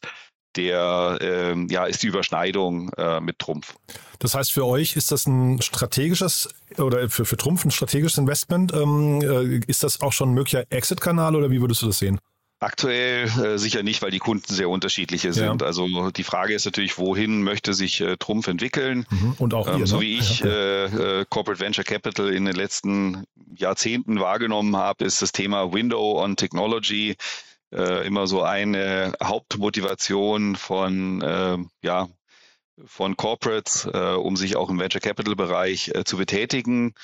der 0.58 1.18
ähm, 1.20 1.68
ja 1.70 1.86
ist 1.86 2.02
die 2.02 2.08
Überschneidung 2.08 2.90
äh, 2.94 3.20
mit 3.20 3.38
Trumpf. 3.38 3.74
Das 4.18 4.34
heißt, 4.34 4.52
für 4.52 4.66
euch 4.66 4.96
ist 4.96 5.12
das 5.12 5.26
ein 5.26 5.62
strategisches 5.62 6.48
oder 6.76 7.08
für, 7.08 7.24
für 7.24 7.36
Trumpf 7.36 7.64
ein 7.64 7.70
strategisches 7.70 8.18
Investment. 8.18 8.72
Ähm, 8.74 9.22
äh, 9.22 9.60
ist 9.66 9.84
das 9.84 10.00
auch 10.00 10.12
schon 10.12 10.30
ein 10.30 10.34
möglicher 10.34 10.64
Exit-Kanal 10.70 11.36
oder 11.36 11.50
wie 11.50 11.60
würdest 11.60 11.82
du 11.82 11.86
das 11.86 11.98
sehen? 11.98 12.18
Aktuell 12.60 13.28
äh, 13.28 13.56
sicher 13.56 13.84
nicht, 13.84 14.02
weil 14.02 14.10
die 14.10 14.18
Kunden 14.18 14.52
sehr 14.52 14.68
unterschiedliche 14.68 15.32
sind. 15.32 15.62
Ja. 15.62 15.66
Also 15.66 16.10
die 16.10 16.24
Frage 16.24 16.54
ist 16.54 16.64
natürlich, 16.64 16.98
wohin 16.98 17.44
möchte 17.44 17.72
sich 17.72 18.00
äh, 18.00 18.16
Trumpf 18.16 18.48
entwickeln? 18.48 19.06
Mhm. 19.10 19.34
Und 19.38 19.54
auch 19.54 19.68
ähm, 19.68 19.78
ihr, 19.78 19.86
so 19.86 19.96
ne? 19.96 20.02
wie 20.02 20.18
ich 20.18 20.40
ja. 20.40 20.48
Äh, 20.48 21.20
äh, 21.20 21.24
Corporate 21.28 21.60
Venture 21.60 21.84
Capital 21.84 22.30
in 22.30 22.46
den 22.46 22.56
letzten 22.56 23.22
Jahrzehnten 23.54 24.18
wahrgenommen 24.18 24.76
habe, 24.76 25.04
ist 25.04 25.22
das 25.22 25.30
Thema 25.30 25.72
Window 25.72 26.20
on 26.20 26.34
Technology 26.34 27.14
äh, 27.72 28.06
immer 28.06 28.26
so 28.26 28.42
eine 28.42 29.12
Hauptmotivation 29.22 30.56
von 30.56 31.20
äh, 31.22 31.58
ja 31.82 32.08
von 32.86 33.16
Corporates, 33.16 33.88
äh, 33.92 34.14
um 34.14 34.36
sich 34.36 34.56
auch 34.56 34.70
im 34.70 34.78
Venture 34.78 35.00
Capital 35.00 35.36
Bereich 35.36 35.88
äh, 35.94 36.04
zu 36.04 36.16
betätigen. 36.16 36.94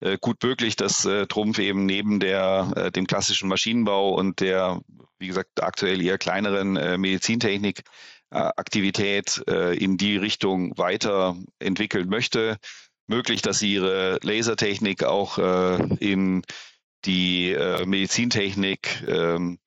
Äh, 0.00 0.18
gut 0.20 0.42
möglich, 0.42 0.76
dass 0.76 1.08
Trumpf 1.28 1.58
eben 1.58 1.86
neben 1.86 2.20
der, 2.20 2.90
dem 2.90 3.06
klassischen 3.06 3.48
Maschinenbau 3.48 4.14
und 4.14 4.40
der, 4.40 4.80
wie 5.18 5.28
gesagt, 5.28 5.62
aktuell 5.62 6.02
eher 6.02 6.18
kleineren 6.18 6.72
Medizintechnik 7.00 7.82
Aktivität 8.30 9.44
in 9.46 9.98
die 9.98 10.16
Richtung 10.16 10.76
weiterentwickeln 10.78 12.08
möchte. 12.08 12.56
Möglich, 13.06 13.42
dass 13.42 13.58
sie 13.58 13.74
ihre 13.74 14.18
Lasertechnik 14.22 15.04
auch 15.04 15.38
in 16.00 16.42
die 17.04 17.54
Medizintechnik 17.84 19.04
ähm, 19.06 19.58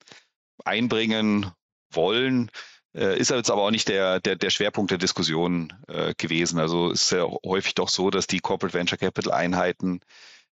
einbringen 0.64 1.52
wollen. 1.92 2.50
Äh, 2.96 3.20
ist 3.20 3.32
jetzt 3.32 3.52
aber 3.52 3.64
auch 3.64 3.72
nicht 3.72 3.90
der, 3.90 4.20
der, 4.20 4.36
der 4.36 4.50
Schwerpunkt 4.50 4.92
der 4.92 4.98
Diskussion 4.98 5.74
äh, 5.88 6.14
gewesen. 6.18 6.60
Also 6.60 6.92
ist 6.92 7.08
sehr 7.10 7.28
häufig 7.46 7.76
doch 7.76 7.90
so, 7.90 8.10
dass 8.10 8.28
die 8.28 8.40
Corporate 8.40 8.78
Venture 8.78 8.98
Capital 8.98 9.34
Einheiten 9.34 10.00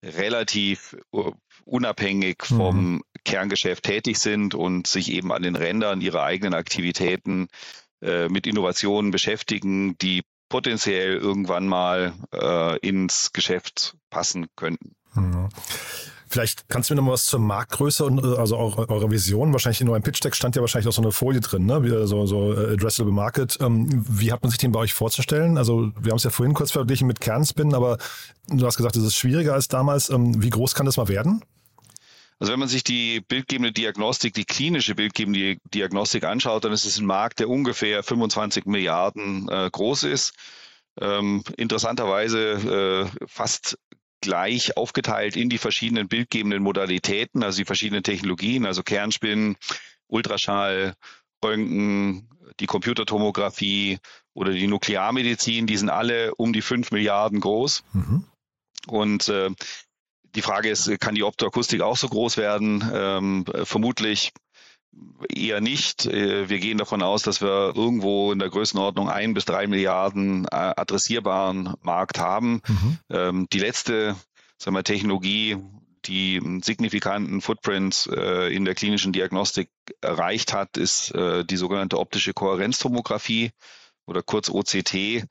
relativ 0.04 0.96
unabhängig 1.64 2.50
mhm. 2.50 2.56
vom 2.56 2.92
mhm. 2.92 3.02
Kerngeschäft 3.24 3.84
tätig 3.84 4.18
sind 4.18 4.54
und 4.54 4.86
sich 4.86 5.10
eben 5.10 5.32
an 5.32 5.42
den 5.42 5.56
Rändern 5.56 6.00
ihrer 6.00 6.22
eigenen 6.22 6.54
Aktivitäten 6.54 7.48
äh, 8.02 8.28
mit 8.28 8.46
Innovationen 8.46 9.10
beschäftigen, 9.10 9.96
die 9.98 10.22
potenziell 10.48 11.16
irgendwann 11.16 11.66
mal 11.66 12.12
äh, 12.32 12.78
ins 12.78 13.32
Geschäft 13.32 13.96
passen 14.10 14.46
könnten. 14.54 14.94
Vielleicht 16.28 16.68
kannst 16.68 16.90
du 16.90 16.94
mir 16.94 17.00
noch 17.00 17.06
mal 17.06 17.12
was 17.12 17.26
zur 17.26 17.40
Marktgröße 17.40 18.04
und 18.04 18.22
äh, 18.22 18.36
also 18.36 18.56
auch 18.56 18.76
eurer 18.76 19.10
Vision. 19.10 19.52
Wahrscheinlich 19.52 19.80
in 19.80 19.88
eurem 19.88 20.02
Pitch-Deck 20.02 20.34
stand 20.34 20.56
ja 20.56 20.60
wahrscheinlich 20.60 20.88
auch 20.88 20.92
so 20.92 21.02
eine 21.02 21.12
Folie 21.12 21.40
drin, 21.40 21.66
ne? 21.66 22.06
So, 22.06 22.26
so 22.26 22.52
äh, 22.52 22.72
Addressable 22.72 23.12
Market. 23.12 23.58
Ähm, 23.60 24.04
wie 24.08 24.32
hat 24.32 24.42
man 24.42 24.50
sich 24.50 24.58
den 24.58 24.72
bei 24.72 24.80
euch 24.80 24.92
vorzustellen? 24.92 25.56
Also 25.56 25.92
wir 26.00 26.10
haben 26.10 26.16
es 26.16 26.24
ja 26.24 26.30
vorhin 26.30 26.54
kurz 26.54 26.72
verglichen 26.72 27.06
mit 27.06 27.20
Kernspin, 27.20 27.74
aber 27.74 27.98
du 28.48 28.66
hast 28.66 28.76
gesagt, 28.76 28.96
es 28.96 29.04
ist 29.04 29.14
schwieriger 29.14 29.54
als 29.54 29.68
damals. 29.68 30.10
Ähm, 30.10 30.42
wie 30.42 30.50
groß 30.50 30.74
kann 30.74 30.86
das 30.86 30.96
mal 30.96 31.08
werden? 31.08 31.44
Also 32.38 32.52
wenn 32.52 32.60
man 32.60 32.68
sich 32.68 32.84
die 32.84 33.20
bildgebende 33.20 33.72
Diagnostik, 33.72 34.34
die 34.34 34.44
klinische 34.44 34.94
bildgebende 34.94 35.56
Diagnostik 35.72 36.24
anschaut, 36.24 36.64
dann 36.64 36.72
ist 36.72 36.84
es 36.84 36.98
ein 36.98 37.06
Markt, 37.06 37.38
der 37.38 37.48
ungefähr 37.48 38.02
25 38.02 38.66
Milliarden 38.66 39.48
äh, 39.48 39.70
groß 39.70 40.02
ist. 40.02 40.34
Ähm, 41.00 41.44
interessanterweise 41.56 43.08
äh, 43.10 43.26
fast 43.26 43.78
gleich 44.26 44.76
aufgeteilt 44.76 45.36
in 45.36 45.48
die 45.48 45.58
verschiedenen 45.58 46.08
bildgebenden 46.08 46.60
Modalitäten, 46.60 47.44
also 47.44 47.58
die 47.58 47.64
verschiedenen 47.64 48.02
Technologien, 48.02 48.66
also 48.66 48.82
Kernspinnen, 48.82 49.56
Ultraschall, 50.08 50.94
Röntgen, 51.44 52.28
die 52.58 52.66
Computertomographie 52.66 53.98
oder 54.34 54.50
die 54.50 54.66
Nuklearmedizin, 54.66 55.68
die 55.68 55.76
sind 55.76 55.90
alle 55.90 56.34
um 56.34 56.52
die 56.52 56.62
fünf 56.62 56.90
Milliarden 56.90 57.38
groß. 57.38 57.84
Mhm. 57.92 58.24
Und 58.88 59.28
äh, 59.28 59.50
die 60.34 60.42
Frage 60.42 60.70
ist, 60.70 60.90
kann 60.98 61.14
die 61.14 61.22
Optoakustik 61.22 61.80
auch 61.80 61.96
so 61.96 62.08
groß 62.08 62.36
werden? 62.36 62.84
Ähm, 62.92 63.44
vermutlich 63.62 64.32
eher 65.34 65.60
nicht. 65.60 66.06
Äh, 66.06 66.48
wir 66.48 66.58
gehen 66.58 66.78
davon 66.78 67.02
aus, 67.02 67.22
dass 67.22 67.40
wir 67.40 67.74
irgendwo 67.74 68.32
in 68.32 68.38
der 68.38 68.50
Größenordnung 68.50 69.08
ein 69.08 69.34
bis 69.34 69.44
drei 69.44 69.66
Milliarden 69.66 70.46
äh, 70.46 70.48
adressierbaren 70.76 71.74
Markt 71.82 72.18
haben. 72.18 72.60
Mhm. 72.66 72.98
Ähm, 73.10 73.46
die 73.52 73.58
letzte 73.58 74.16
sagen 74.58 74.76
wir, 74.76 74.84
Technologie, 74.84 75.56
die 76.04 76.40
einen 76.42 76.62
signifikanten 76.62 77.40
Footprint 77.40 78.08
äh, 78.12 78.54
in 78.54 78.64
der 78.64 78.74
klinischen 78.74 79.12
Diagnostik 79.12 79.70
erreicht 80.00 80.52
hat, 80.52 80.76
ist 80.76 81.12
die 81.14 81.56
sogenannte 81.56 81.98
optische 81.98 82.32
Kohärenztomographie 82.32 83.50
oder 84.06 84.22
kurz 84.22 84.48
OCT. 84.48 85.24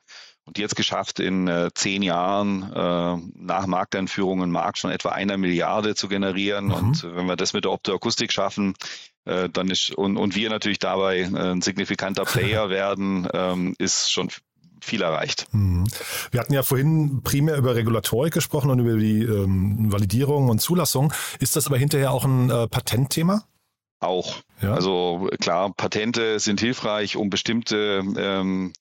Und 0.46 0.58
jetzt 0.58 0.76
geschafft, 0.76 1.18
in 1.18 1.48
äh, 1.48 1.70
zehn 1.74 2.02
Jahren 2.02 2.62
äh, 2.72 3.16
nach 3.34 3.66
Markteinführung 3.66 4.42
einen 4.42 4.52
Markt 4.52 4.78
von 4.78 4.92
etwa 4.92 5.08
einer 5.10 5.36
Milliarde 5.36 5.96
zu 5.96 6.06
generieren. 6.08 6.66
Mhm. 6.66 6.72
Und 6.72 7.02
wenn 7.02 7.26
wir 7.26 7.36
das 7.36 7.52
mit 7.52 7.64
der 7.64 7.72
Optoakustik 7.72 8.32
schaffen, 8.32 8.74
äh, 9.24 9.48
dann 9.48 9.68
ist 9.68 9.90
und, 9.90 10.16
und 10.16 10.36
wir 10.36 10.48
natürlich 10.48 10.78
dabei 10.78 11.22
äh, 11.22 11.50
ein 11.50 11.62
signifikanter 11.62 12.24
Player 12.24 12.70
werden, 12.70 13.28
ähm, 13.34 13.74
ist 13.78 14.12
schon 14.12 14.30
viel 14.80 15.02
erreicht. 15.02 15.48
Mhm. 15.52 15.84
Wir 16.30 16.40
hatten 16.40 16.52
ja 16.52 16.62
vorhin 16.62 17.22
primär 17.24 17.56
über 17.56 17.74
Regulatorik 17.74 18.32
gesprochen 18.32 18.70
und 18.70 18.78
über 18.78 18.96
die 18.96 19.22
ähm, 19.22 19.92
Validierung 19.92 20.48
und 20.48 20.60
Zulassung. 20.60 21.12
Ist 21.40 21.56
das 21.56 21.66
aber 21.66 21.76
hinterher 21.76 22.12
auch 22.12 22.24
ein 22.24 22.50
äh, 22.50 22.68
Patentthema? 22.68 23.44
Auch. 23.98 24.36
Ja. 24.60 24.74
Also 24.74 25.28
klar, 25.40 25.72
Patente 25.74 26.38
sind 26.38 26.60
hilfreich, 26.60 27.16
um 27.16 27.30
bestimmte 27.30 28.04
ähm, 28.16 28.72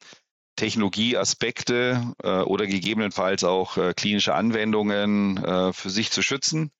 Technologieaspekte 0.55 2.13
äh, 2.23 2.39
oder 2.41 2.67
gegebenenfalls 2.67 3.43
auch 3.43 3.77
äh, 3.77 3.93
klinische 3.93 4.33
Anwendungen 4.33 5.37
äh, 5.43 5.73
für 5.73 5.89
sich 5.89 6.11
zu 6.11 6.21
schützen. 6.21 6.71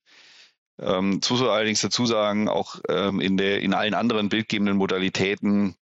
Ähm, 0.80 1.22
muss 1.30 1.42
allerdings 1.42 1.82
dazu 1.82 2.06
sagen, 2.06 2.50
auch 2.50 2.80
ähm, 2.90 3.22
in, 3.22 3.38
der, 3.38 3.62
in 3.62 3.74
allen 3.74 3.94
anderen 3.94 4.30
bildgebenden 4.30 4.78
Modalitäten 4.78 5.76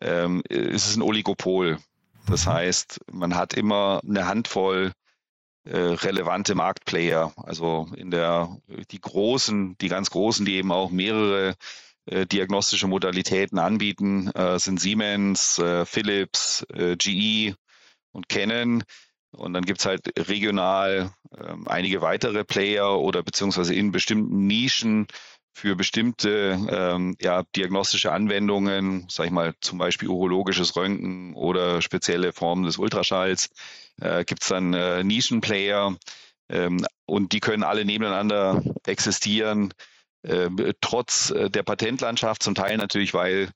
ähm, 0.00 0.42
ist 0.48 0.86
es 0.86 0.96
ein 0.96 1.02
Oligopol. 1.02 1.78
Das 2.26 2.46
mhm. 2.46 2.50
heißt, 2.52 3.00
man 3.12 3.34
hat 3.34 3.54
immer 3.54 4.00
eine 4.06 4.26
Handvoll 4.26 4.92
äh, 5.64 5.76
relevante 5.76 6.54
Marktplayer. 6.54 7.32
Also 7.36 7.88
in 7.96 8.10
der 8.10 8.56
die 8.90 9.00
großen, 9.00 9.76
die 9.78 9.88
ganz 9.88 10.10
großen, 10.10 10.44
die 10.44 10.56
eben 10.56 10.72
auch 10.72 10.90
mehrere 10.90 11.54
äh, 12.06 12.26
diagnostische 12.26 12.86
Modalitäten 12.86 13.58
anbieten, 13.58 14.30
äh, 14.34 14.58
sind 14.58 14.80
Siemens, 14.80 15.58
äh, 15.58 15.84
Philips, 15.84 16.66
äh, 16.72 16.96
GE 16.96 17.54
und 18.12 18.28
Canon. 18.28 18.84
Und 19.32 19.52
dann 19.52 19.64
gibt's 19.64 19.86
halt 19.86 20.12
regional 20.28 21.12
ähm, 21.36 21.66
einige 21.66 22.00
weitere 22.00 22.44
Player 22.44 22.98
oder 22.98 23.22
beziehungsweise 23.22 23.74
in 23.74 23.90
bestimmten 23.90 24.46
Nischen 24.46 25.06
für 25.52 25.76
bestimmte 25.76 26.58
ähm, 26.68 27.16
ja, 27.20 27.44
diagnostische 27.54 28.12
Anwendungen, 28.12 29.06
sag 29.08 29.26
ich 29.26 29.32
mal 29.32 29.54
zum 29.60 29.78
Beispiel 29.78 30.08
urologisches 30.08 30.76
Röntgen 30.76 31.34
oder 31.34 31.80
spezielle 31.80 32.32
Formen 32.32 32.64
des 32.64 32.78
Ultraschalls, 32.78 33.50
äh, 34.00 34.24
gibt 34.24 34.48
dann 34.50 34.74
äh, 34.74 35.04
Nischenplayer 35.04 35.96
ähm, 36.48 36.84
und 37.06 37.32
die 37.32 37.40
können 37.40 37.62
alle 37.62 37.84
nebeneinander 37.84 38.62
existieren, 38.84 39.72
trotz 40.80 41.30
äh, 41.30 41.50
der 41.50 41.62
Patentlandschaft, 41.62 42.42
zum 42.42 42.54
Teil 42.54 42.76
natürlich, 42.76 43.14
weil 43.14 43.50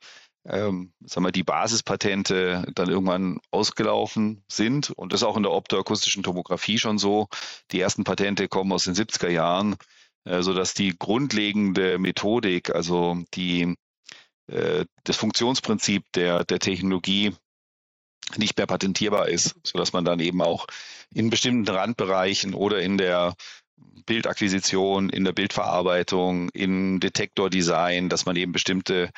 ähm, 0.46 0.92
sagen 1.04 1.26
wir, 1.26 1.32
die 1.32 1.42
Basispatente 1.42 2.64
dann 2.74 2.88
irgendwann 2.88 3.38
ausgelaufen 3.50 4.42
sind. 4.50 4.90
Und 4.90 5.12
das 5.12 5.20
ist 5.20 5.26
auch 5.26 5.36
in 5.36 5.42
der 5.42 5.52
optoakustischen 5.52 6.22
Tomographie 6.22 6.78
schon 6.78 6.98
so. 6.98 7.28
Die 7.70 7.80
ersten 7.80 8.04
Patente 8.04 8.48
kommen 8.48 8.72
aus 8.72 8.84
den 8.84 8.94
70er 8.94 9.28
Jahren, 9.28 9.76
äh, 10.24 10.42
sodass 10.42 10.74
die 10.74 10.96
grundlegende 10.98 11.98
Methodik, 11.98 12.70
also 12.70 13.18
die, 13.34 13.74
äh, 14.50 14.84
das 15.04 15.16
Funktionsprinzip 15.16 16.04
der, 16.14 16.44
der 16.44 16.58
Technologie 16.58 17.34
nicht 18.36 18.56
mehr 18.56 18.66
patentierbar 18.66 19.28
ist, 19.28 19.56
sodass 19.64 19.92
man 19.92 20.04
dann 20.04 20.20
eben 20.20 20.42
auch 20.42 20.66
in 21.14 21.30
bestimmten 21.30 21.68
Randbereichen 21.68 22.54
oder 22.54 22.80
in 22.80 22.98
der 22.98 23.34
Bildakquisition, 24.06 25.10
in 25.10 25.24
der 25.24 25.32
Bildverarbeitung, 25.32 26.48
in 26.50 26.98
Detektordesign, 27.00 28.08
dass 28.08 28.24
man 28.24 28.36
eben 28.36 28.52
bestimmte 28.52 29.10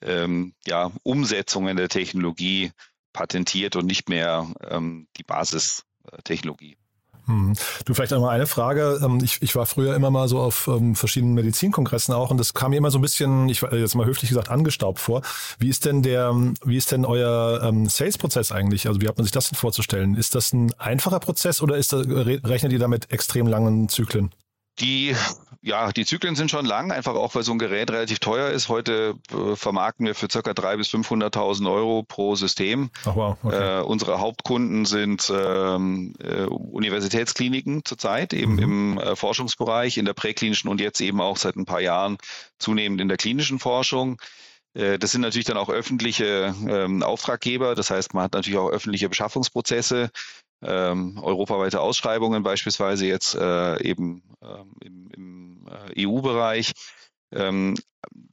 ähm, 0.00 0.54
ja, 0.66 0.90
Umsetzungen 1.02 1.76
der 1.76 1.88
Technologie 1.88 2.72
patentiert 3.12 3.76
und 3.76 3.86
nicht 3.86 4.08
mehr 4.08 4.52
ähm, 4.68 5.06
die 5.16 5.22
Basistechnologie. 5.22 6.76
Hm. 7.26 7.54
Du, 7.84 7.94
vielleicht 7.94 8.12
einmal 8.12 8.34
eine 8.34 8.46
Frage. 8.46 9.00
Ähm, 9.02 9.20
ich, 9.22 9.40
ich 9.42 9.54
war 9.54 9.66
früher 9.66 9.94
immer 9.94 10.10
mal 10.10 10.28
so 10.28 10.40
auf 10.40 10.68
ähm, 10.68 10.96
verschiedenen 10.96 11.34
Medizinkongressen 11.34 12.14
auch 12.14 12.30
und 12.30 12.38
das 12.38 12.54
kam 12.54 12.70
mir 12.70 12.76
immer 12.76 12.90
so 12.90 12.98
ein 12.98 13.02
bisschen, 13.02 13.48
ich 13.48 13.62
war 13.62 13.72
jetzt 13.72 13.94
mal 13.94 14.06
höflich 14.06 14.28
gesagt, 14.28 14.50
angestaubt 14.50 14.98
vor. 14.98 15.22
Wie 15.58 15.68
ist 15.68 15.84
denn 15.84 16.02
der, 16.02 16.34
wie 16.64 16.76
ist 16.76 16.90
denn 16.90 17.04
euer 17.04 17.60
ähm, 17.62 17.88
Sales-Prozess 17.88 18.50
eigentlich? 18.52 18.88
Also 18.88 19.00
wie 19.00 19.08
hat 19.08 19.16
man 19.16 19.24
sich 19.24 19.32
das 19.32 19.48
denn 19.48 19.56
vorzustellen? 19.56 20.16
Ist 20.16 20.34
das 20.34 20.52
ein 20.52 20.72
einfacher 20.78 21.20
Prozess 21.20 21.62
oder 21.62 21.76
ist 21.76 21.92
das, 21.92 22.06
rechnet 22.08 22.72
ihr 22.72 22.78
damit 22.78 23.12
extrem 23.12 23.46
langen 23.46 23.88
Zyklen? 23.88 24.30
Die, 24.78 25.14
ja, 25.60 25.92
die 25.92 26.04
Zyklen 26.04 26.34
sind 26.34 26.50
schon 26.50 26.64
lang, 26.64 26.90
einfach 26.90 27.14
auch, 27.14 27.34
weil 27.34 27.42
so 27.42 27.52
ein 27.52 27.58
Gerät 27.58 27.90
relativ 27.90 28.18
teuer 28.18 28.50
ist. 28.50 28.68
Heute 28.68 29.14
äh, 29.30 29.54
vermarkten 29.54 30.06
wir 30.06 30.14
für 30.14 30.28
ca. 30.28 30.38
300.000 30.38 30.76
bis 30.76 30.88
500.000 30.88 31.70
Euro 31.70 32.02
pro 32.02 32.34
System. 32.34 32.90
Ach 33.04 33.14
wow, 33.14 33.36
okay. 33.42 33.80
äh, 33.80 33.82
unsere 33.82 34.18
Hauptkunden 34.18 34.86
sind 34.86 35.30
ähm, 35.34 36.14
äh, 36.20 36.44
Universitätskliniken 36.44 37.84
zurzeit, 37.84 38.32
eben 38.32 38.54
mhm. 38.54 38.58
im 38.62 38.98
äh, 38.98 39.14
Forschungsbereich, 39.16 39.98
in 39.98 40.04
der 40.04 40.14
präklinischen 40.14 40.68
und 40.68 40.80
jetzt 40.80 41.00
eben 41.00 41.20
auch 41.20 41.36
seit 41.36 41.56
ein 41.56 41.66
paar 41.66 41.80
Jahren 41.80 42.18
zunehmend 42.58 43.00
in 43.00 43.08
der 43.08 43.18
klinischen 43.18 43.58
Forschung. 43.58 44.20
Äh, 44.74 44.98
das 44.98 45.12
sind 45.12 45.20
natürlich 45.20 45.46
dann 45.46 45.56
auch 45.56 45.68
öffentliche 45.68 46.54
ähm, 46.66 47.02
Auftraggeber. 47.02 47.74
Das 47.74 47.90
heißt, 47.90 48.14
man 48.14 48.24
hat 48.24 48.32
natürlich 48.32 48.58
auch 48.58 48.70
öffentliche 48.70 49.08
Beschaffungsprozesse 49.08 50.10
ähm, 50.62 51.18
europaweite 51.18 51.80
Ausschreibungen 51.80 52.42
beispielsweise 52.42 53.06
jetzt 53.06 53.34
äh, 53.34 53.82
eben 53.82 54.22
ähm, 54.42 54.74
im, 54.80 55.10
im 55.10 55.68
äh, 55.94 56.06
EU-Bereich. 56.06 56.72
Ähm, 57.32 57.74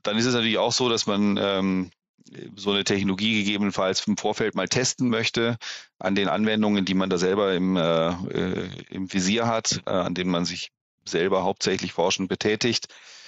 dann 0.03 0.17
ist 0.17 0.25
es 0.25 0.33
natürlich 0.33 0.57
auch 0.57 0.73
so, 0.73 0.89
dass 0.89 1.05
man 1.05 1.37
ähm, 1.41 1.91
so 2.55 2.71
eine 2.71 2.83
Technologie 2.83 3.43
gegebenenfalls 3.43 4.05
im 4.07 4.17
Vorfeld 4.17 4.55
mal 4.55 4.67
testen 4.67 5.09
möchte 5.09 5.57
an 5.97 6.15
den 6.15 6.27
Anwendungen, 6.27 6.85
die 6.85 6.93
man 6.93 7.09
da 7.09 7.17
selber 7.17 7.53
im, 7.53 7.75
äh, 7.75 8.09
äh 8.09 8.69
im 8.89 9.11
Visier 9.11 9.47
hat, 9.47 9.81
äh, 9.85 9.91
an 9.91 10.13
denen 10.13 10.29
man 10.29 10.45
sich 10.45 10.71
selber 11.05 11.43
hauptsächlich 11.43 11.93
forschend 11.93 12.29
betätigt. 12.29 12.87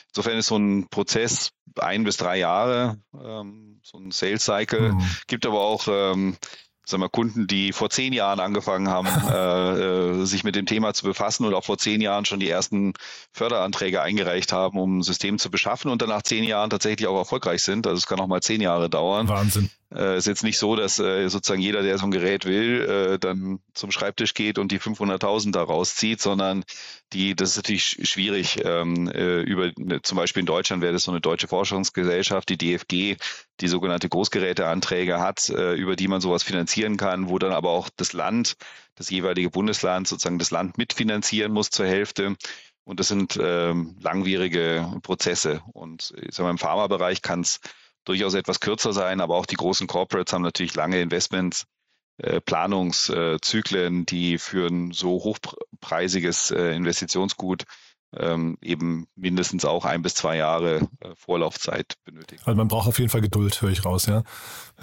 Insofern 0.09 0.37
ist 0.37 0.47
so 0.47 0.57
ein 0.57 0.87
Prozess 0.89 1.51
ein 1.79 2.03
bis 2.03 2.17
drei 2.17 2.37
Jahre, 2.37 2.97
ähm, 3.13 3.79
so 3.81 3.97
ein 3.97 4.11
Sales 4.11 4.43
Cycle. 4.43 4.93
Mhm. 4.93 5.07
Gibt 5.27 5.45
aber 5.45 5.61
auch 5.61 5.87
ähm, 5.87 6.35
sagen 6.85 7.03
wir, 7.03 7.09
Kunden, 7.09 7.47
die 7.47 7.73
vor 7.73 7.89
zehn 7.89 8.13
Jahren 8.13 8.39
angefangen 8.39 8.89
haben, 8.89 9.07
äh, 9.29 10.21
äh, 10.21 10.25
sich 10.25 10.43
mit 10.43 10.55
dem 10.55 10.65
Thema 10.65 10.93
zu 10.93 11.05
befassen 11.05 11.45
und 11.45 11.53
auch 11.53 11.65
vor 11.65 11.77
zehn 11.77 12.01
Jahren 12.01 12.25
schon 12.25 12.39
die 12.39 12.49
ersten 12.49 12.93
Förderanträge 13.31 14.01
eingereicht 14.01 14.51
haben, 14.51 14.79
um 14.79 14.99
ein 14.99 15.03
System 15.03 15.39
zu 15.39 15.49
beschaffen 15.49 15.91
und 15.91 16.01
dann 16.01 16.09
nach 16.09 16.23
zehn 16.23 16.43
Jahren 16.43 16.69
tatsächlich 16.69 17.07
auch 17.07 17.17
erfolgreich 17.17 17.63
sind. 17.63 17.87
Also 17.87 17.97
es 17.97 18.07
kann 18.07 18.19
auch 18.19 18.27
mal 18.27 18.41
zehn 18.41 18.61
Jahre 18.61 18.89
dauern. 18.89 19.27
Wahnsinn. 19.27 19.69
Äh, 19.93 20.17
ist 20.17 20.27
jetzt 20.27 20.43
nicht 20.43 20.57
so, 20.57 20.75
dass 20.75 20.99
äh, 20.99 21.27
sozusagen 21.27 21.61
jeder, 21.61 21.81
der 21.81 21.97
so 21.97 22.05
ein 22.05 22.11
Gerät 22.11 22.45
will, 22.45 22.81
äh, 22.81 23.19
dann 23.19 23.59
zum 23.73 23.91
Schreibtisch 23.91 24.33
geht 24.33 24.57
und 24.57 24.71
die 24.71 24.79
500.000 24.79 25.51
da 25.51 25.63
rauszieht, 25.63 26.21
sondern 26.21 26.63
die, 27.11 27.35
das 27.35 27.51
ist 27.51 27.55
natürlich 27.57 27.97
schwierig. 28.03 28.59
Ähm, 28.63 29.09
äh, 29.09 29.41
über 29.41 29.71
ne, 29.77 30.01
zum 30.01 30.17
Beispiel 30.17 30.41
in 30.41 30.45
Deutschland 30.45 30.81
wäre 30.81 30.93
das 30.93 31.03
so 31.03 31.11
eine 31.11 31.19
deutsche 31.19 31.49
Forschungsgesellschaft, 31.49 32.47
die 32.47 32.57
DFG, 32.57 33.17
die 33.59 33.67
sogenannte 33.67 34.07
Großgeräteanträge 34.07 35.19
hat, 35.19 35.49
äh, 35.49 35.73
über 35.73 35.97
die 35.97 36.07
man 36.07 36.21
sowas 36.21 36.43
finanzieren 36.43 36.95
kann, 36.95 37.27
wo 37.27 37.37
dann 37.37 37.51
aber 37.51 37.71
auch 37.71 37.89
das 37.89 38.13
Land, 38.13 38.55
das 38.95 39.09
jeweilige 39.09 39.49
Bundesland 39.49 40.07
sozusagen 40.07 40.39
das 40.39 40.51
Land 40.51 40.77
mitfinanzieren 40.77 41.51
muss 41.51 41.69
zur 41.69 41.85
Hälfte. 41.85 42.37
Und 42.83 42.99
das 42.99 43.09
sind 43.09 43.37
ähm, 43.41 43.95
langwierige 43.99 44.99
Prozesse. 45.03 45.61
Und 45.73 46.13
ich 46.21 46.33
sag 46.33 46.43
mal, 46.43 46.49
im 46.49 46.57
Pharmabereich 46.57 47.21
kann 47.21 47.41
es 47.41 47.59
durchaus 48.05 48.33
etwas 48.33 48.59
kürzer 48.59 48.93
sein, 48.93 49.21
aber 49.21 49.35
auch 49.35 49.45
die 49.45 49.55
großen 49.55 49.87
Corporates 49.87 50.33
haben 50.33 50.41
natürlich 50.41 50.75
lange 50.75 51.01
Investments, 51.01 51.65
äh, 52.17 52.41
Planungszyklen, 52.41 54.05
die 54.05 54.37
für 54.37 54.67
ein 54.67 54.91
so 54.91 55.11
hochpreisiges 55.23 56.51
äh, 56.51 56.75
Investitionsgut 56.75 57.63
ähm, 58.17 58.57
eben 58.61 59.07
mindestens 59.15 59.63
auch 59.65 59.85
ein 59.85 60.01
bis 60.01 60.15
zwei 60.15 60.37
Jahre 60.37 60.87
äh, 60.99 61.15
Vorlaufzeit 61.15 61.95
benötigen. 62.03 62.41
Also 62.45 62.57
man 62.57 62.67
braucht 62.67 62.87
auf 62.87 62.99
jeden 62.99 63.09
Fall 63.09 63.21
Geduld, 63.21 63.61
höre 63.61 63.69
ich 63.69 63.85
raus, 63.85 64.05
ja. 64.05 64.23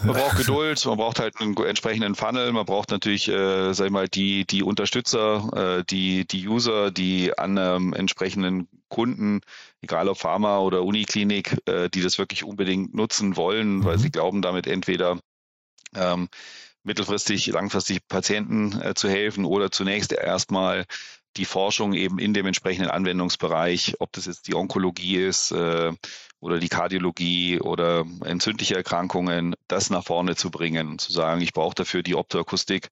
Man 0.02 0.14
braucht 0.14 0.36
Geduld, 0.36 0.84
man 0.86 0.96
braucht 0.96 1.18
halt 1.18 1.40
einen 1.40 1.56
entsprechenden 1.56 2.14
Funnel, 2.14 2.52
man 2.52 2.64
braucht 2.64 2.90
natürlich, 2.90 3.28
äh, 3.28 3.72
sag 3.74 3.86
ich 3.86 3.92
mal, 3.92 4.08
die, 4.08 4.46
die 4.46 4.62
Unterstützer, 4.62 5.78
äh, 5.80 5.84
die, 5.84 6.26
die 6.26 6.48
User, 6.48 6.90
die 6.90 7.36
an 7.36 7.58
einem 7.58 7.92
entsprechenden 7.92 8.68
Kunden, 8.88 9.40
egal 9.82 10.08
ob 10.08 10.18
Pharma 10.18 10.58
oder 10.58 10.82
Uniklinik, 10.82 11.58
äh, 11.66 11.90
die 11.90 12.00
das 12.00 12.18
wirklich 12.18 12.44
unbedingt 12.44 12.94
nutzen 12.94 13.36
wollen, 13.36 13.78
mhm. 13.78 13.84
weil 13.84 13.98
sie 13.98 14.10
glauben, 14.10 14.40
damit 14.40 14.66
entweder 14.66 15.18
ähm, 15.94 16.28
mittelfristig, 16.82 17.46
langfristig 17.48 18.06
Patienten 18.08 18.80
äh, 18.80 18.94
zu 18.94 19.08
helfen 19.08 19.44
oder 19.44 19.70
zunächst 19.70 20.12
erstmal 20.12 20.86
die 21.38 21.44
Forschung 21.44 21.94
eben 21.94 22.18
in 22.18 22.34
dem 22.34 22.46
entsprechenden 22.46 22.90
Anwendungsbereich, 22.90 23.94
ob 24.00 24.12
das 24.12 24.26
jetzt 24.26 24.48
die 24.48 24.54
Onkologie 24.54 25.16
ist 25.16 25.52
äh, 25.52 25.92
oder 26.40 26.58
die 26.58 26.68
Kardiologie 26.68 27.60
oder 27.60 28.04
entzündliche 28.24 28.74
Erkrankungen, 28.74 29.54
das 29.68 29.90
nach 29.90 30.04
vorne 30.04 30.36
zu 30.36 30.50
bringen 30.50 30.88
und 30.88 31.00
zu 31.00 31.12
sagen, 31.12 31.40
ich 31.40 31.52
brauche 31.52 31.74
dafür 31.74 32.02
die 32.02 32.16
Optoakustik, 32.16 32.88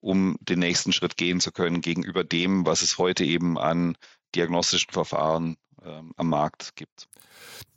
um 0.00 0.36
den 0.40 0.58
nächsten 0.58 0.92
Schritt 0.92 1.16
gehen 1.16 1.40
zu 1.40 1.52
können 1.52 1.80
gegenüber 1.80 2.24
dem, 2.24 2.66
was 2.66 2.82
es 2.82 2.98
heute 2.98 3.24
eben 3.24 3.58
an 3.58 3.96
diagnostischen 4.34 4.92
Verfahren 4.92 5.56
ähm, 5.84 6.12
am 6.16 6.28
Markt 6.28 6.76
gibt. 6.76 7.08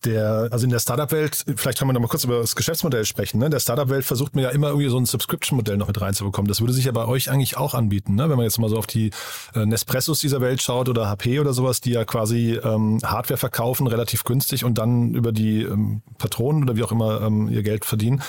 Der, 0.06 0.50
also 0.52 0.64
in 0.64 0.70
der 0.70 0.80
Startup-Welt, 0.80 1.44
vielleicht 1.56 1.80
können 1.80 1.90
wir 1.90 1.94
noch 1.94 2.02
mal 2.02 2.08
kurz 2.08 2.24
über 2.24 2.40
das 2.40 2.56
Geschäftsmodell 2.56 3.04
sprechen. 3.04 3.40
Ne? 3.40 3.46
In 3.46 3.52
der 3.52 3.60
Startup-Welt 3.60 4.06
versucht 4.06 4.36
man 4.36 4.44
ja 4.44 4.52
immer 4.52 4.68
irgendwie 4.68 4.90
so 4.90 4.98
ein 4.98 5.06
Subscription-Modell 5.06 5.76
noch 5.78 5.88
mit 5.88 6.00
reinzubekommen. 6.00 6.48
Das 6.48 6.62
würde 6.62 6.74
sich 6.74 6.86
ja 6.86 6.92
bei 6.92 7.06
euch 7.08 7.32
eigentlich 7.32 7.58
auch 7.58 7.74
anbieten, 7.74 8.14
ne? 8.14 8.30
wenn 8.30 8.38
man 8.38 8.44
jetzt 8.44 8.60
mal 8.60 8.70
so 8.70 8.78
auf 8.78 8.86
die 8.86 9.10
äh, 9.56 9.66
Nespressos 9.66 10.20
dieser 10.20 10.40
Welt 10.40 10.62
schaut 10.62 10.88
oder 10.88 11.10
HP 11.10 11.40
oder 11.40 11.52
sowas, 11.52 11.82
die 11.82 11.92
ja 11.92 12.06
quasi 12.06 12.60
ähm, 12.64 13.00
Hardware 13.04 13.40
verkaufen, 13.40 13.88
relativ 13.88 14.24
günstig 14.24 14.64
und 14.64 14.78
dann 14.78 15.16
über 15.16 15.32
die 15.32 15.64
ähm, 15.64 16.04
Patronen 16.20 16.64
oder 16.64 16.76
wie 16.76 16.84
auch 16.84 16.92
immer 16.92 17.22
ähm, 17.22 17.48
ihr 17.48 17.64
Geld 17.64 17.84
verdienen. 17.84 18.22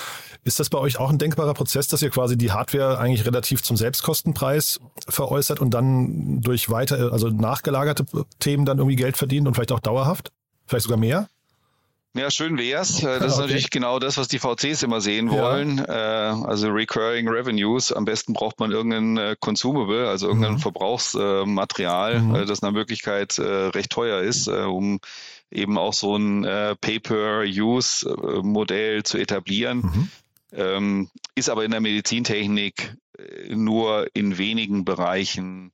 Ist 0.43 0.59
das 0.59 0.69
bei 0.69 0.79
euch 0.79 0.99
auch 0.99 1.11
ein 1.11 1.19
denkbarer 1.19 1.53
Prozess, 1.53 1.87
dass 1.87 2.01
ihr 2.01 2.09
quasi 2.09 2.35
die 2.35 2.51
Hardware 2.51 2.97
eigentlich 2.97 3.25
relativ 3.27 3.61
zum 3.61 3.77
Selbstkostenpreis 3.77 4.79
veräußert 5.07 5.59
und 5.59 5.71
dann 5.73 6.41
durch 6.41 6.69
weiter, 6.71 7.11
also 7.11 7.29
nachgelagerte 7.29 8.05
Themen 8.39 8.65
dann 8.65 8.79
irgendwie 8.79 8.95
Geld 8.95 9.17
verdient 9.17 9.47
und 9.47 9.53
vielleicht 9.53 9.71
auch 9.71 9.81
dauerhaft? 9.81 10.31
Vielleicht 10.65 10.83
sogar 10.83 10.97
mehr? 10.97 11.27
Ja, 12.15 12.31
schön 12.31 12.57
wär's. 12.57 13.03
Äh, 13.03 13.19
das 13.19 13.33
ist 13.33 13.33
okay. 13.33 13.41
natürlich 13.41 13.69
genau 13.69 13.99
das, 13.99 14.17
was 14.17 14.27
die 14.27 14.39
VCs 14.39 14.81
immer 14.83 14.99
sehen 14.99 15.29
wollen. 15.29 15.77
Ja. 15.77 16.31
Äh, 16.31 16.45
also 16.45 16.69
Recurring 16.69 17.27
Revenues. 17.27 17.91
Am 17.91 18.05
besten 18.05 18.33
braucht 18.33 18.59
man 18.59 18.71
irgendein 18.71 19.17
äh, 19.17 19.35
Consumable, 19.39 20.09
also 20.09 20.25
irgendein 20.27 20.53
mhm. 20.53 20.59
Verbrauchsmaterial, 20.59 22.19
mhm. 22.19 22.47
das 22.47 22.63
nach 22.63 22.71
Möglichkeit 22.71 23.37
recht 23.39 23.91
teuer 23.91 24.21
ist, 24.21 24.47
um 24.47 24.99
eben 25.51 25.77
auch 25.77 25.93
so 25.93 26.15
ein 26.15 26.47
Pay-per-Use-Modell 26.81 29.03
zu 29.03 29.17
etablieren. 29.17 29.77
Mhm. 29.77 30.09
Ähm, 30.51 31.09
ist 31.35 31.49
aber 31.49 31.63
in 31.63 31.69
der 31.71 31.79
Medizintechnik 31.79 32.95
nur 33.49 34.07
in 34.13 34.39
wenigen 34.39 34.85
Bereichen 34.85 35.71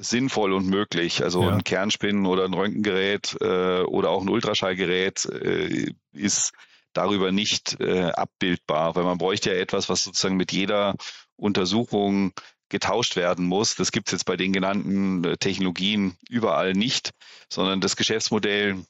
sinnvoll 0.00 0.52
und 0.52 0.66
möglich. 0.66 1.22
Also 1.22 1.42
ja. 1.42 1.50
ein 1.50 1.64
Kernspinnen 1.64 2.26
oder 2.26 2.44
ein 2.44 2.54
Röntgengerät 2.54 3.36
äh, 3.40 3.82
oder 3.82 4.10
auch 4.10 4.22
ein 4.22 4.28
Ultraschallgerät 4.28 5.24
äh, 5.26 5.92
ist 6.12 6.52
darüber 6.92 7.32
nicht 7.32 7.80
äh, 7.80 8.10
abbildbar, 8.10 8.96
weil 8.96 9.04
man 9.04 9.18
bräuchte 9.18 9.50
ja 9.50 9.56
etwas, 9.56 9.88
was 9.88 10.04
sozusagen 10.04 10.36
mit 10.36 10.52
jeder 10.52 10.94
Untersuchung 11.36 12.32
getauscht 12.68 13.16
werden 13.16 13.46
muss. 13.46 13.76
Das 13.76 13.92
gibt 13.92 14.08
es 14.08 14.12
jetzt 14.12 14.24
bei 14.24 14.36
den 14.36 14.52
genannten 14.52 15.24
äh, 15.24 15.36
Technologien 15.36 16.16
überall 16.28 16.72
nicht, 16.72 17.10
sondern 17.48 17.80
das 17.80 17.96
Geschäftsmodell 17.96 18.84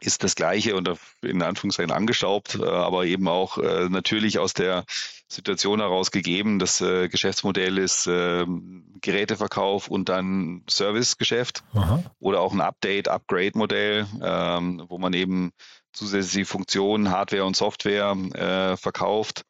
ist 0.00 0.22
das 0.22 0.34
gleiche 0.34 0.76
und 0.76 0.90
in 1.22 1.42
Anführungszeichen 1.42 1.90
angestaubt, 1.90 2.56
äh, 2.60 2.64
aber 2.64 3.04
eben 3.04 3.28
auch 3.28 3.58
äh, 3.58 3.88
natürlich 3.88 4.38
aus 4.38 4.54
der 4.54 4.84
Situation 5.28 5.80
heraus 5.80 6.10
gegeben. 6.10 6.58
Das 6.58 6.80
äh, 6.80 7.08
Geschäftsmodell 7.08 7.78
ist 7.78 8.06
ähm, 8.10 8.84
Geräteverkauf 9.00 9.88
und 9.88 10.08
dann 10.08 10.62
Servicegeschäft 10.68 11.64
Aha. 11.74 12.02
oder 12.20 12.40
auch 12.40 12.52
ein 12.52 12.60
Update-Upgrade-Modell, 12.60 14.06
ähm, 14.22 14.84
wo 14.88 14.98
man 14.98 15.12
eben 15.12 15.50
zusätzliche 15.92 16.46
Funktionen, 16.46 17.10
Hardware 17.10 17.44
und 17.44 17.56
Software 17.56 18.76
verkauft. 18.76 19.42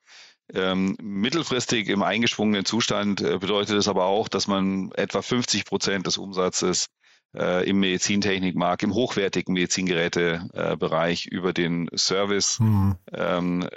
Ähm, 0.55 0.97
mittelfristig 1.03 1.89
im 1.89 2.03
eingeschwungenen 2.03 2.65
Zustand 2.65 3.21
bedeutet 3.21 3.77
es 3.77 3.89
aber 3.89 4.07
auch, 4.07 4.29
dass 4.29 4.47
man 4.47 4.91
etwa 4.93 5.21
50 5.21 5.67
Prozent 5.67 6.07
des 6.07 6.17
Umsatzes 6.17 6.89
äh, 7.37 7.69
im 7.69 7.81
Medizintechnikmarkt, 7.81 8.83
im 8.83 8.95
hochwertigen 8.95 9.55
Medizingerätebereich 9.55 11.27
äh, 11.27 11.35
über 11.35 11.53
den 11.53 11.89
Service 11.95 12.61
mhm. 12.61 12.97
ähm, 13.13 13.69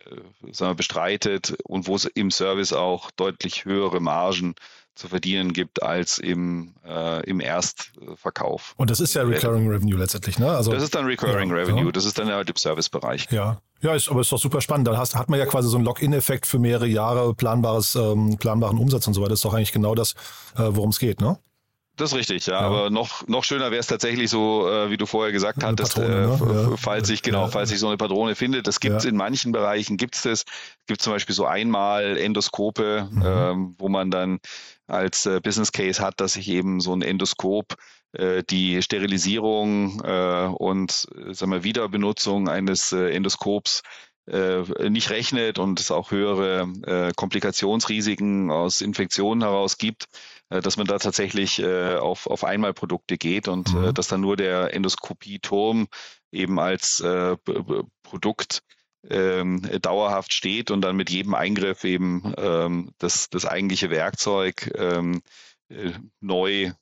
sagen 0.52 0.72
wir, 0.72 0.76
bestreitet 0.76 1.58
und 1.64 1.88
wo 1.88 1.96
es 1.96 2.06
im 2.06 2.32
Service 2.32 2.74
auch 2.74 3.12
deutlich 3.12 3.66
höhere 3.66 4.00
Margen 4.00 4.56
zu 4.96 5.08
verdienen 5.08 5.54
gibt 5.54 5.82
als 5.82 6.18
im, 6.18 6.76
äh, 6.86 7.24
im 7.28 7.40
Erstverkauf. 7.40 8.74
Und 8.78 8.90
das 8.90 9.00
ist 9.00 9.14
ja 9.14 9.24
Recurring 9.24 9.68
Revenue 9.70 9.98
letztendlich, 9.98 10.38
ne? 10.38 10.52
Also, 10.52 10.72
das 10.72 10.84
ist 10.84 10.94
dann 10.94 11.06
Recurring 11.06 11.50
ja, 11.50 11.56
Revenue, 11.56 11.86
ja. 11.86 11.92
das 11.92 12.06
ist 12.06 12.20
dann 12.20 12.28
halt 12.28 12.50
im 12.50 12.56
Servicebereich. 12.56 13.28
Ja. 13.32 13.62
Ja, 13.82 13.96
ist, 13.96 14.10
aber 14.10 14.22
ist 14.22 14.32
doch 14.32 14.38
super 14.38 14.62
spannend. 14.62 14.88
Dann 14.88 14.98
hast, 14.98 15.16
hat 15.16 15.28
man 15.28 15.40
ja 15.40 15.48
quasi 15.48 15.68
so 15.68 15.78
einen 15.78 15.86
Lock-in-Effekt 15.86 16.46
für 16.46 16.60
mehrere 16.60 16.86
Jahre, 16.86 17.34
planbares, 17.34 17.96
ähm, 17.96 18.38
planbaren 18.38 18.78
Umsatz 18.78 19.08
und 19.08 19.16
so 19.16 19.22
weiter. 19.22 19.32
Das 19.32 19.40
ist 19.40 19.46
doch 19.46 19.56
eigentlich 19.56 19.72
genau 19.72 19.96
das, 19.96 20.14
äh, 20.56 20.68
worum 20.70 20.92
es 20.92 21.00
geht, 21.00 21.20
ne? 21.20 21.40
Das 22.02 22.14
ist 22.14 22.18
richtig, 22.18 22.48
ja. 22.48 22.54
ja. 22.54 22.60
Aber 22.62 22.90
noch, 22.90 23.28
noch 23.28 23.44
schöner 23.44 23.70
wäre 23.70 23.80
es 23.80 23.86
tatsächlich 23.86 24.32
so, 24.32 24.68
äh, 24.68 24.90
wie 24.90 24.98
du 24.98 25.06
vorher 25.06 25.32
gesagt 25.32 25.60
eine 25.60 25.74
hattest, 25.74 25.96
Patrone, 25.96 26.16
äh, 26.16 26.54
ne? 26.54 26.70
ja. 26.72 26.78
falls 26.78 27.08
sich, 27.08 27.22
genau, 27.22 27.44
ja. 27.44 27.48
falls 27.48 27.70
sich 27.70 27.78
so 27.78 27.88
eine 27.88 27.98
Patrone 27.98 28.34
findet. 28.34 28.66
Das 28.66 28.80
gibt 28.80 28.96
es 28.98 29.06
in 29.06 29.16
manchen 29.16 29.52
Bereichen, 29.52 29.98
gibt 29.98 30.16
es 30.16 30.24
das. 30.24 30.46
Gibt 30.88 31.02
zum 31.02 31.14
Beispiel 31.14 31.36
so 31.36 31.46
einmal 31.46 32.18
Endoskope, 32.18 33.08
mhm. 33.12 33.24
ähm, 33.24 33.76
wo 33.78 33.88
man 33.88 34.10
dann 34.10 34.40
als 34.88 35.28
äh, 35.28 35.40
Business 35.42 35.72
Case 35.72 36.02
hat, 36.04 36.20
dass 36.20 36.34
sich 36.34 36.50
eben 36.50 36.80
so 36.80 36.92
ein 36.92 37.04
Endoskop 37.04 37.76
äh, 38.14 38.44
die 38.50 38.82
Sterilisierung 38.82 40.02
äh, 40.04 40.48
und 40.48 41.08
äh, 41.16 41.34
sagen 41.36 41.52
wir, 41.52 41.64
Wiederbenutzung 41.64 42.50
eines 42.50 42.92
Endoskops 42.92 43.84
nicht 44.28 45.10
rechnet 45.10 45.58
und 45.58 45.80
es 45.80 45.90
auch 45.90 46.12
höhere 46.12 46.72
äh, 46.86 47.12
Komplikationsrisiken 47.16 48.52
aus 48.52 48.82
Infektionen 48.82 49.42
heraus 49.42 49.78
gibt, 49.78 50.08
äh, 50.52 50.62
dass 50.62 50.78
man 50.78 50.86
da 50.86 51.00
tatsächlich 51.00 51.60
äh, 51.60 51.96
auf, 51.96 52.28
auf 52.28 52.44
Einmalprodukte 52.44 53.18
geht 53.18 53.48
und 53.48 53.74
mhm. 53.74 53.86
äh, 53.86 53.94
dass 53.94 54.08
dann 54.08 54.22
nur 54.22 54.36
der 54.36 54.74
Endoskopieturm 54.74 55.88
eben 56.32 56.60
als 56.60 57.00
äh, 57.00 57.38
Produkt 58.04 58.62
ähm, 59.10 59.68
dauerhaft 59.82 60.34
steht 60.34 60.70
und 60.70 60.82
dann 60.82 60.96
mit 60.96 61.10
jedem 61.10 61.34
Eingriff 61.34 61.84
eben 61.84 62.34
ähm, 62.38 62.92
das, 63.00 63.30
das 63.30 63.46
eigentliche 63.46 63.90
Werkzeug 63.90 64.72
ähm, 64.76 65.24
äh, 65.70 65.94
neu 66.20 66.64
äh, 66.64 66.74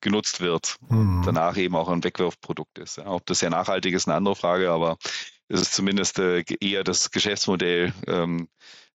genutzt 0.00 0.40
wird 0.40 0.76
mhm. 0.88 1.18
und 1.18 1.26
danach 1.26 1.56
eben 1.56 1.76
auch 1.76 1.88
ein 1.88 2.02
Wegwurfprodukt 2.02 2.78
ist. 2.78 2.96
Ja, 2.96 3.06
ob 3.06 3.26
das 3.26 3.38
sehr 3.40 3.50
nachhaltig 3.50 3.94
ist, 3.94 4.08
eine 4.08 4.16
andere 4.16 4.34
Frage, 4.36 4.70
aber 4.70 4.96
ist 5.48 5.60
es 5.60 5.70
zumindest 5.70 6.18
äh, 6.18 6.44
eher 6.60 6.84
das 6.84 7.10
Geschäftsmodell, 7.10 7.92
ähm, 8.06 8.48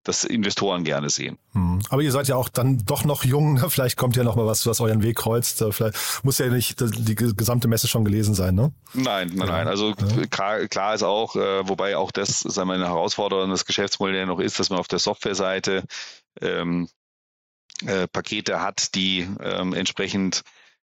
das 0.04 0.24
Investoren 0.24 0.84
gerne 0.84 1.10
sehen. 1.10 1.38
Hm. 1.54 1.80
Aber 1.90 2.02
ihr 2.02 2.12
seid 2.12 2.28
ja 2.28 2.36
auch 2.36 2.50
dann 2.50 2.80
doch 2.86 3.06
noch 3.06 3.24
jung. 3.24 3.54
Ne? 3.56 3.70
Vielleicht 3.70 3.98
kommt 3.98 4.16
ja 4.16 4.24
noch 4.24 4.36
mal 4.36 4.48
was, 4.48 4.66
was 4.66 4.82
euren 4.82 5.04
Weg 5.04 5.18
kreuzt. 5.18 5.62
Äh, 5.62 5.72
vielleicht 5.72 6.24
muss 6.24 6.40
ja 6.40 6.48
nicht 6.48 6.80
die 6.80 7.16
gesamte 7.16 7.68
Messe 7.68 7.88
schon 7.88 8.04
gelesen 8.04 8.34
sein, 8.34 8.56
ne? 8.56 8.74
Nein, 8.94 9.32
nein, 9.34 9.48
nein. 9.48 9.68
Also 9.68 9.90
ja. 9.90 10.26
klar, 10.30 10.68
klar, 10.68 10.96
ist 10.96 11.04
auch, 11.04 11.36
äh, 11.36 11.68
wobei 11.68 11.98
auch 11.98 12.12
das, 12.12 12.40
sagen 12.40 12.70
wir, 12.70 12.74
eine 12.74 12.88
Herausforderung 12.88 13.52
des 13.52 13.66
Geschäftsmodells 13.66 14.28
noch 14.28 14.40
ist, 14.40 14.60
dass 14.60 14.70
man 14.72 14.80
auf 14.80 14.88
der 14.88 15.00
Softwareseite 15.00 15.84
ähm, 16.42 16.88
äh, 17.86 18.08
Pakete 18.08 18.62
hat, 18.62 18.96
die 18.96 19.28
ähm, 19.40 19.74
entsprechend 19.74 20.44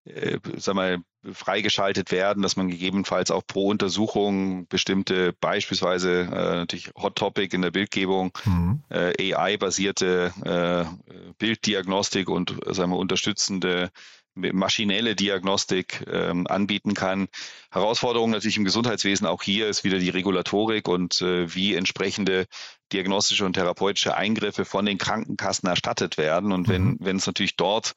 äh, 0.06 0.40
sag 0.58 0.76
mal, 0.76 1.00
freigeschaltet 1.32 2.12
werden, 2.12 2.44
dass 2.44 2.58
man 2.58 2.68
gegebenenfalls 2.68 3.32
auch 3.32 3.46
pro 3.48 3.70
Untersuchung 3.70 4.68
bestimmte, 4.68 5.34
beispielsweise 5.40 6.22
äh, 6.24 6.56
natürlich 6.56 6.92
Hot 6.96 7.16
Topic 7.16 7.56
in 7.56 7.62
der 7.62 7.72
Bildgebung, 7.72 8.38
mhm. 8.44 8.84
äh, 8.90 9.34
AI-basierte 9.34 10.34
äh, 10.44 11.32
Bilddiagnostik 11.38 12.30
und 12.30 12.58
sagen 12.72 12.92
wir, 12.92 12.98
unterstützende 12.98 13.92
maschinelle 14.36 15.16
Diagnostik 15.16 16.06
ähm, 16.12 16.48
anbieten 16.48 16.94
kann. 16.94 17.28
Herausforderung 17.72 18.32
natürlich 18.32 18.58
im 18.58 18.64
Gesundheitswesen 18.64 19.28
auch 19.28 19.44
hier 19.44 19.68
ist 19.68 19.84
wieder 19.84 20.00
die 20.00 20.10
Regulatorik 20.10 20.88
und 20.88 21.22
äh, 21.22 21.54
wie 21.54 21.76
entsprechende 21.76 22.48
diagnostische 22.92 23.46
und 23.46 23.54
therapeutische 23.54 24.16
Eingriffe 24.16 24.66
von 24.66 24.86
den 24.86 24.98
Krankenkassen 24.98 25.70
erstattet 25.70 26.18
werden. 26.18 26.52
Und 26.52 26.68
wenn, 26.68 26.84
mhm. 26.84 26.98
wenn 27.00 27.18
es 27.18 27.28
natürlich 27.28 27.56
dort 27.56 27.94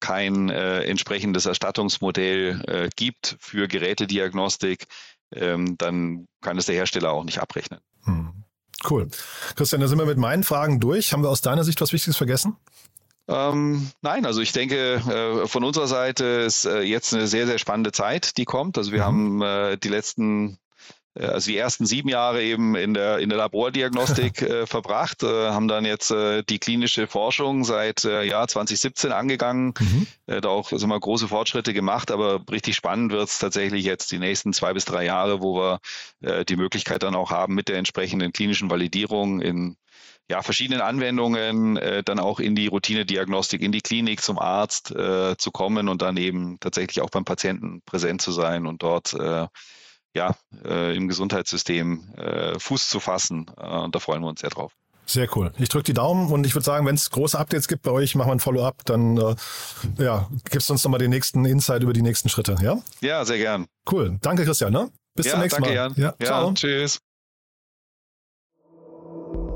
kein 0.00 0.48
äh, 0.50 0.82
entsprechendes 0.84 1.46
Erstattungsmodell 1.46 2.62
äh, 2.66 2.88
gibt 2.94 3.36
für 3.40 3.68
Gerätediagnostik, 3.68 4.86
ähm, 5.32 5.76
dann 5.78 6.26
kann 6.40 6.58
es 6.58 6.66
der 6.66 6.74
Hersteller 6.74 7.12
auch 7.12 7.24
nicht 7.24 7.38
abrechnen. 7.38 7.80
Hm. 8.04 8.44
Cool. 8.88 9.08
Christian, 9.56 9.80
da 9.80 9.88
sind 9.88 9.98
wir 9.98 10.06
mit 10.06 10.18
meinen 10.18 10.44
Fragen 10.44 10.80
durch. 10.80 11.12
Haben 11.12 11.22
wir 11.22 11.30
aus 11.30 11.40
deiner 11.40 11.64
Sicht 11.64 11.80
was 11.80 11.92
Wichtiges 11.92 12.16
vergessen? 12.16 12.56
Ähm, 13.28 13.90
nein, 14.02 14.24
also 14.24 14.40
ich 14.40 14.52
denke, 14.52 14.94
äh, 14.94 15.46
von 15.48 15.64
unserer 15.64 15.88
Seite 15.88 16.24
ist 16.24 16.64
äh, 16.64 16.82
jetzt 16.82 17.12
eine 17.12 17.26
sehr, 17.26 17.46
sehr 17.46 17.58
spannende 17.58 17.90
Zeit, 17.90 18.36
die 18.36 18.44
kommt. 18.44 18.78
Also 18.78 18.92
wir 18.92 19.00
mhm. 19.00 19.04
haben 19.04 19.42
äh, 19.42 19.78
die 19.78 19.88
letzten 19.88 20.58
also 21.24 21.50
die 21.50 21.56
ersten 21.56 21.86
sieben 21.86 22.08
Jahre 22.08 22.42
eben 22.42 22.74
in 22.74 22.94
der, 22.94 23.18
in 23.18 23.28
der 23.28 23.38
Labordiagnostik 23.38 24.42
äh, 24.42 24.66
verbracht, 24.66 25.22
äh, 25.22 25.50
haben 25.50 25.68
dann 25.68 25.84
jetzt 25.84 26.10
äh, 26.10 26.42
die 26.42 26.58
klinische 26.58 27.06
Forschung 27.06 27.64
seit 27.64 28.04
äh, 28.04 28.22
Jahr 28.24 28.48
2017 28.48 29.12
angegangen, 29.12 29.74
mhm. 29.78 30.06
äh, 30.26 30.40
da 30.40 30.48
auch 30.48 30.72
also 30.72 30.86
mal 30.86 31.00
große 31.00 31.28
Fortschritte 31.28 31.72
gemacht, 31.72 32.10
aber 32.10 32.42
richtig 32.50 32.76
spannend 32.76 33.12
wird 33.12 33.28
es 33.28 33.38
tatsächlich 33.38 33.84
jetzt 33.84 34.12
die 34.12 34.18
nächsten 34.18 34.52
zwei 34.52 34.72
bis 34.72 34.84
drei 34.84 35.04
Jahre, 35.04 35.40
wo 35.40 35.58
wir 35.58 35.80
äh, 36.20 36.44
die 36.44 36.56
Möglichkeit 36.56 37.02
dann 37.02 37.14
auch 37.14 37.30
haben, 37.30 37.54
mit 37.54 37.68
der 37.68 37.78
entsprechenden 37.78 38.32
klinischen 38.32 38.70
Validierung 38.70 39.40
in 39.40 39.76
ja, 40.28 40.42
verschiedenen 40.42 40.80
Anwendungen 40.80 41.76
äh, 41.76 42.02
dann 42.02 42.18
auch 42.18 42.40
in 42.40 42.54
die 42.54 42.66
Routinediagnostik, 42.66 43.62
in 43.62 43.72
die 43.72 43.80
Klinik 43.80 44.20
zum 44.22 44.38
Arzt 44.38 44.90
äh, 44.90 45.36
zu 45.36 45.50
kommen 45.52 45.88
und 45.88 46.02
dann 46.02 46.16
eben 46.16 46.58
tatsächlich 46.58 47.00
auch 47.00 47.10
beim 47.10 47.24
Patienten 47.24 47.82
präsent 47.82 48.22
zu 48.22 48.32
sein 48.32 48.66
und 48.66 48.82
dort 48.82 49.14
äh, 49.14 49.46
ja, 50.16 50.34
äh, 50.64 50.96
im 50.96 51.08
Gesundheitssystem 51.08 52.08
äh, 52.16 52.58
Fuß 52.58 52.88
zu 52.88 53.00
fassen. 53.00 53.46
Äh, 53.56 53.66
und 53.66 53.94
da 53.94 54.00
freuen 54.00 54.22
wir 54.22 54.28
uns 54.28 54.40
sehr 54.40 54.50
drauf. 54.50 54.72
Sehr 55.04 55.28
cool. 55.36 55.52
Ich 55.58 55.68
drücke 55.68 55.84
die 55.84 55.92
Daumen 55.92 56.32
und 56.32 56.44
ich 56.46 56.54
würde 56.54 56.64
sagen, 56.64 56.84
wenn 56.84 56.96
es 56.96 57.10
große 57.10 57.38
Updates 57.38 57.68
gibt 57.68 57.82
bei 57.82 57.92
euch, 57.92 58.16
machen 58.16 58.28
wir 58.28 58.32
ein 58.32 58.40
Follow-up, 58.40 58.84
dann 58.86 59.16
äh, 59.18 59.36
ja, 59.98 60.28
gibst 60.50 60.68
du 60.68 60.72
uns 60.72 60.82
nochmal 60.82 60.98
den 60.98 61.10
nächsten 61.10 61.44
Insight 61.44 61.82
über 61.82 61.92
die 61.92 62.02
nächsten 62.02 62.28
Schritte, 62.28 62.56
ja? 62.60 62.78
Ja, 63.00 63.24
sehr 63.24 63.38
gern. 63.38 63.66
Cool. 63.90 64.18
Danke, 64.20 64.44
Christian. 64.44 64.72
Ne? 64.72 64.90
Bis 65.14 65.26
ja, 65.26 65.32
zum 65.32 65.42
nächsten 65.42 65.62
danke, 65.62 65.76
Mal. 65.76 65.84
Jan. 65.84 65.94
Ja, 65.96 66.14
ja 66.18 66.26
ciao. 66.26 66.52
tschüss. 66.54 66.98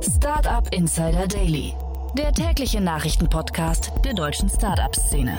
Startup 0.03 0.73
Insider 0.73 1.27
Daily, 1.27 1.75
der 2.17 2.33
tägliche 2.33 2.81
Nachrichtenpodcast 2.81 3.91
der 4.05 4.15
deutschen 4.15 4.49
Startup-Szene. 4.49 5.37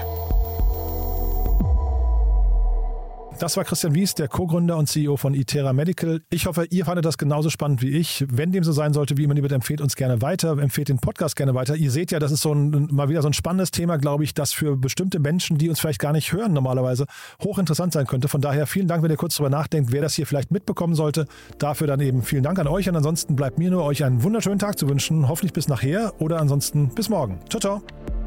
Das 3.42 3.58
war 3.58 3.64
Christian 3.64 3.96
Wies, 3.96 4.14
der 4.14 4.28
Co-Gründer 4.28 4.78
und 4.78 4.86
CEO 4.86 5.18
von 5.18 5.34
Itera 5.34 5.74
Medical. 5.74 6.22
Ich 6.30 6.46
hoffe, 6.46 6.68
ihr 6.70 6.86
fandet 6.86 7.06
das 7.06 7.18
genauso 7.18 7.50
spannend 7.50 7.82
wie 7.82 7.90
ich. 7.90 8.24
Wenn 8.30 8.52
dem 8.52 8.64
so 8.64 8.72
sein 8.72 8.94
sollte, 8.94 9.18
wie 9.18 9.24
immer, 9.24 9.34
lieber, 9.34 9.50
empfehlt 9.50 9.82
uns 9.82 9.96
gerne 9.96 10.22
weiter, 10.22 10.60
empfehlt 10.60 10.90
den 10.90 11.00
Podcast 11.00 11.36
gerne 11.36 11.56
weiter. 11.56 11.76
Ihr 11.76 11.90
seht 11.90 12.12
ja, 12.12 12.20
das 12.20 12.32
ist 12.32 12.44
so 12.44 12.54
ein, 12.54 12.90
mal 12.92 13.10
wieder 13.10 13.24
so 13.24 13.28
ein 13.28 13.34
spannendes 13.34 13.72
Thema, 13.72 13.98
glaube 13.98 14.24
ich, 14.26 14.36
das 14.36 14.54
für 14.54 14.78
bestimmte 14.78 15.18
Menschen, 15.18 15.58
die 15.58 15.70
uns 15.70 15.80
vielleicht 15.80 15.98
gar 15.98 16.14
nicht 16.14 16.32
hören 16.32 16.54
normalerweise, 16.54 17.08
hochinteressant 17.44 17.94
sein 17.94 18.06
könnte. 18.06 18.28
Von 18.28 18.42
daher 18.42 18.68
vielen 18.68 18.88
Dank, 18.88 19.02
wenn 19.02 19.10
ihr 19.10 19.18
kurz 19.18 19.38
darüber 19.38 19.50
nachdenkt, 19.50 19.92
wer 19.92 20.04
das 20.04 20.14
hier 20.14 20.28
vielleicht 20.28 20.52
mitbekommen 20.52 20.94
sollte. 20.94 21.26
Dafür 21.58 21.88
dann 21.88 22.00
eben 22.00 22.22
vielen 22.22 22.44
Dank 22.44 22.60
an 22.60 22.68
euch 22.68 22.90
und 22.90 22.96
ansonsten 22.96 23.36
bleibt 23.36 23.58
mir 23.58 23.72
nur 23.72 23.84
euch 23.86 24.04
einen 24.04 24.22
wunderschönen 24.22 24.60
Tag 24.60 24.78
zu 24.78 24.88
wünschen. 24.88 25.28
Hoffentlich 25.28 25.54
bis 25.54 25.68
nachher 25.68 26.14
oder 26.20 26.40
ansonsten 26.40 26.90
bis 26.90 27.10
morgen. 27.10 27.40
Ciao, 27.50 27.60
ciao. 27.60 28.21